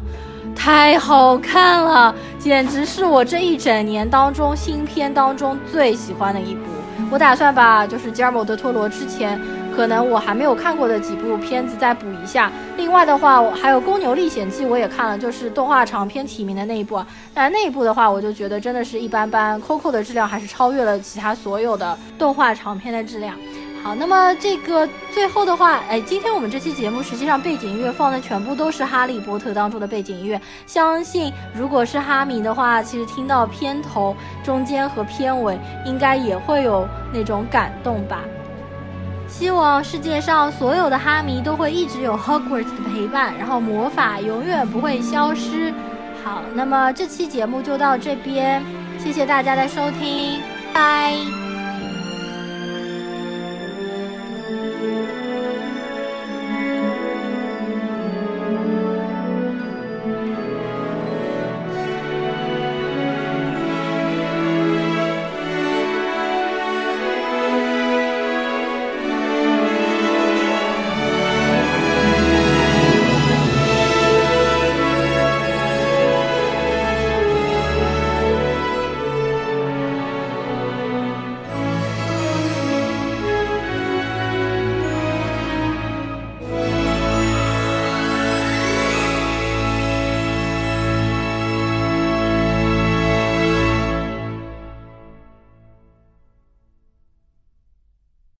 [0.55, 6.61] 太好看了，简直是我这一整年当中新片当中最喜欢的一部。
[7.09, 9.39] 我打算把就是吉尔莫·德·托罗之前。
[9.77, 12.51] 可能我还没有看过的几部片子再补一下。
[12.77, 16.99] 另外的话，我还有《公牛历险记》，我也看了，就是动画长片提名的那一部。
[17.31, 19.61] 但那一部的话，我就觉得真的是一般般。
[19.61, 23.35] Coco 的质量还是超越了其他所有的动画长片的质量。
[23.83, 30.41] 好，那么这个最后的话，哎，今天我们这期节目实际上背景音乐放的全部都是《哈利波特》当中的背景音乐。
[30.65, 38.23] 相信如果是哈迷的话，其实听到片头、中间和片尾，应该也会有那种感动吧。
[39.37, 45.71] 希望世界上所有的哈迷都会一直有 Hogwarts 的陪伴，然后魔法永远不会消失。
[46.23, 48.63] 好，那么这期节目就到这边，
[48.97, 50.41] 谢谢大家的收听，
[50.73, 51.46] 拜。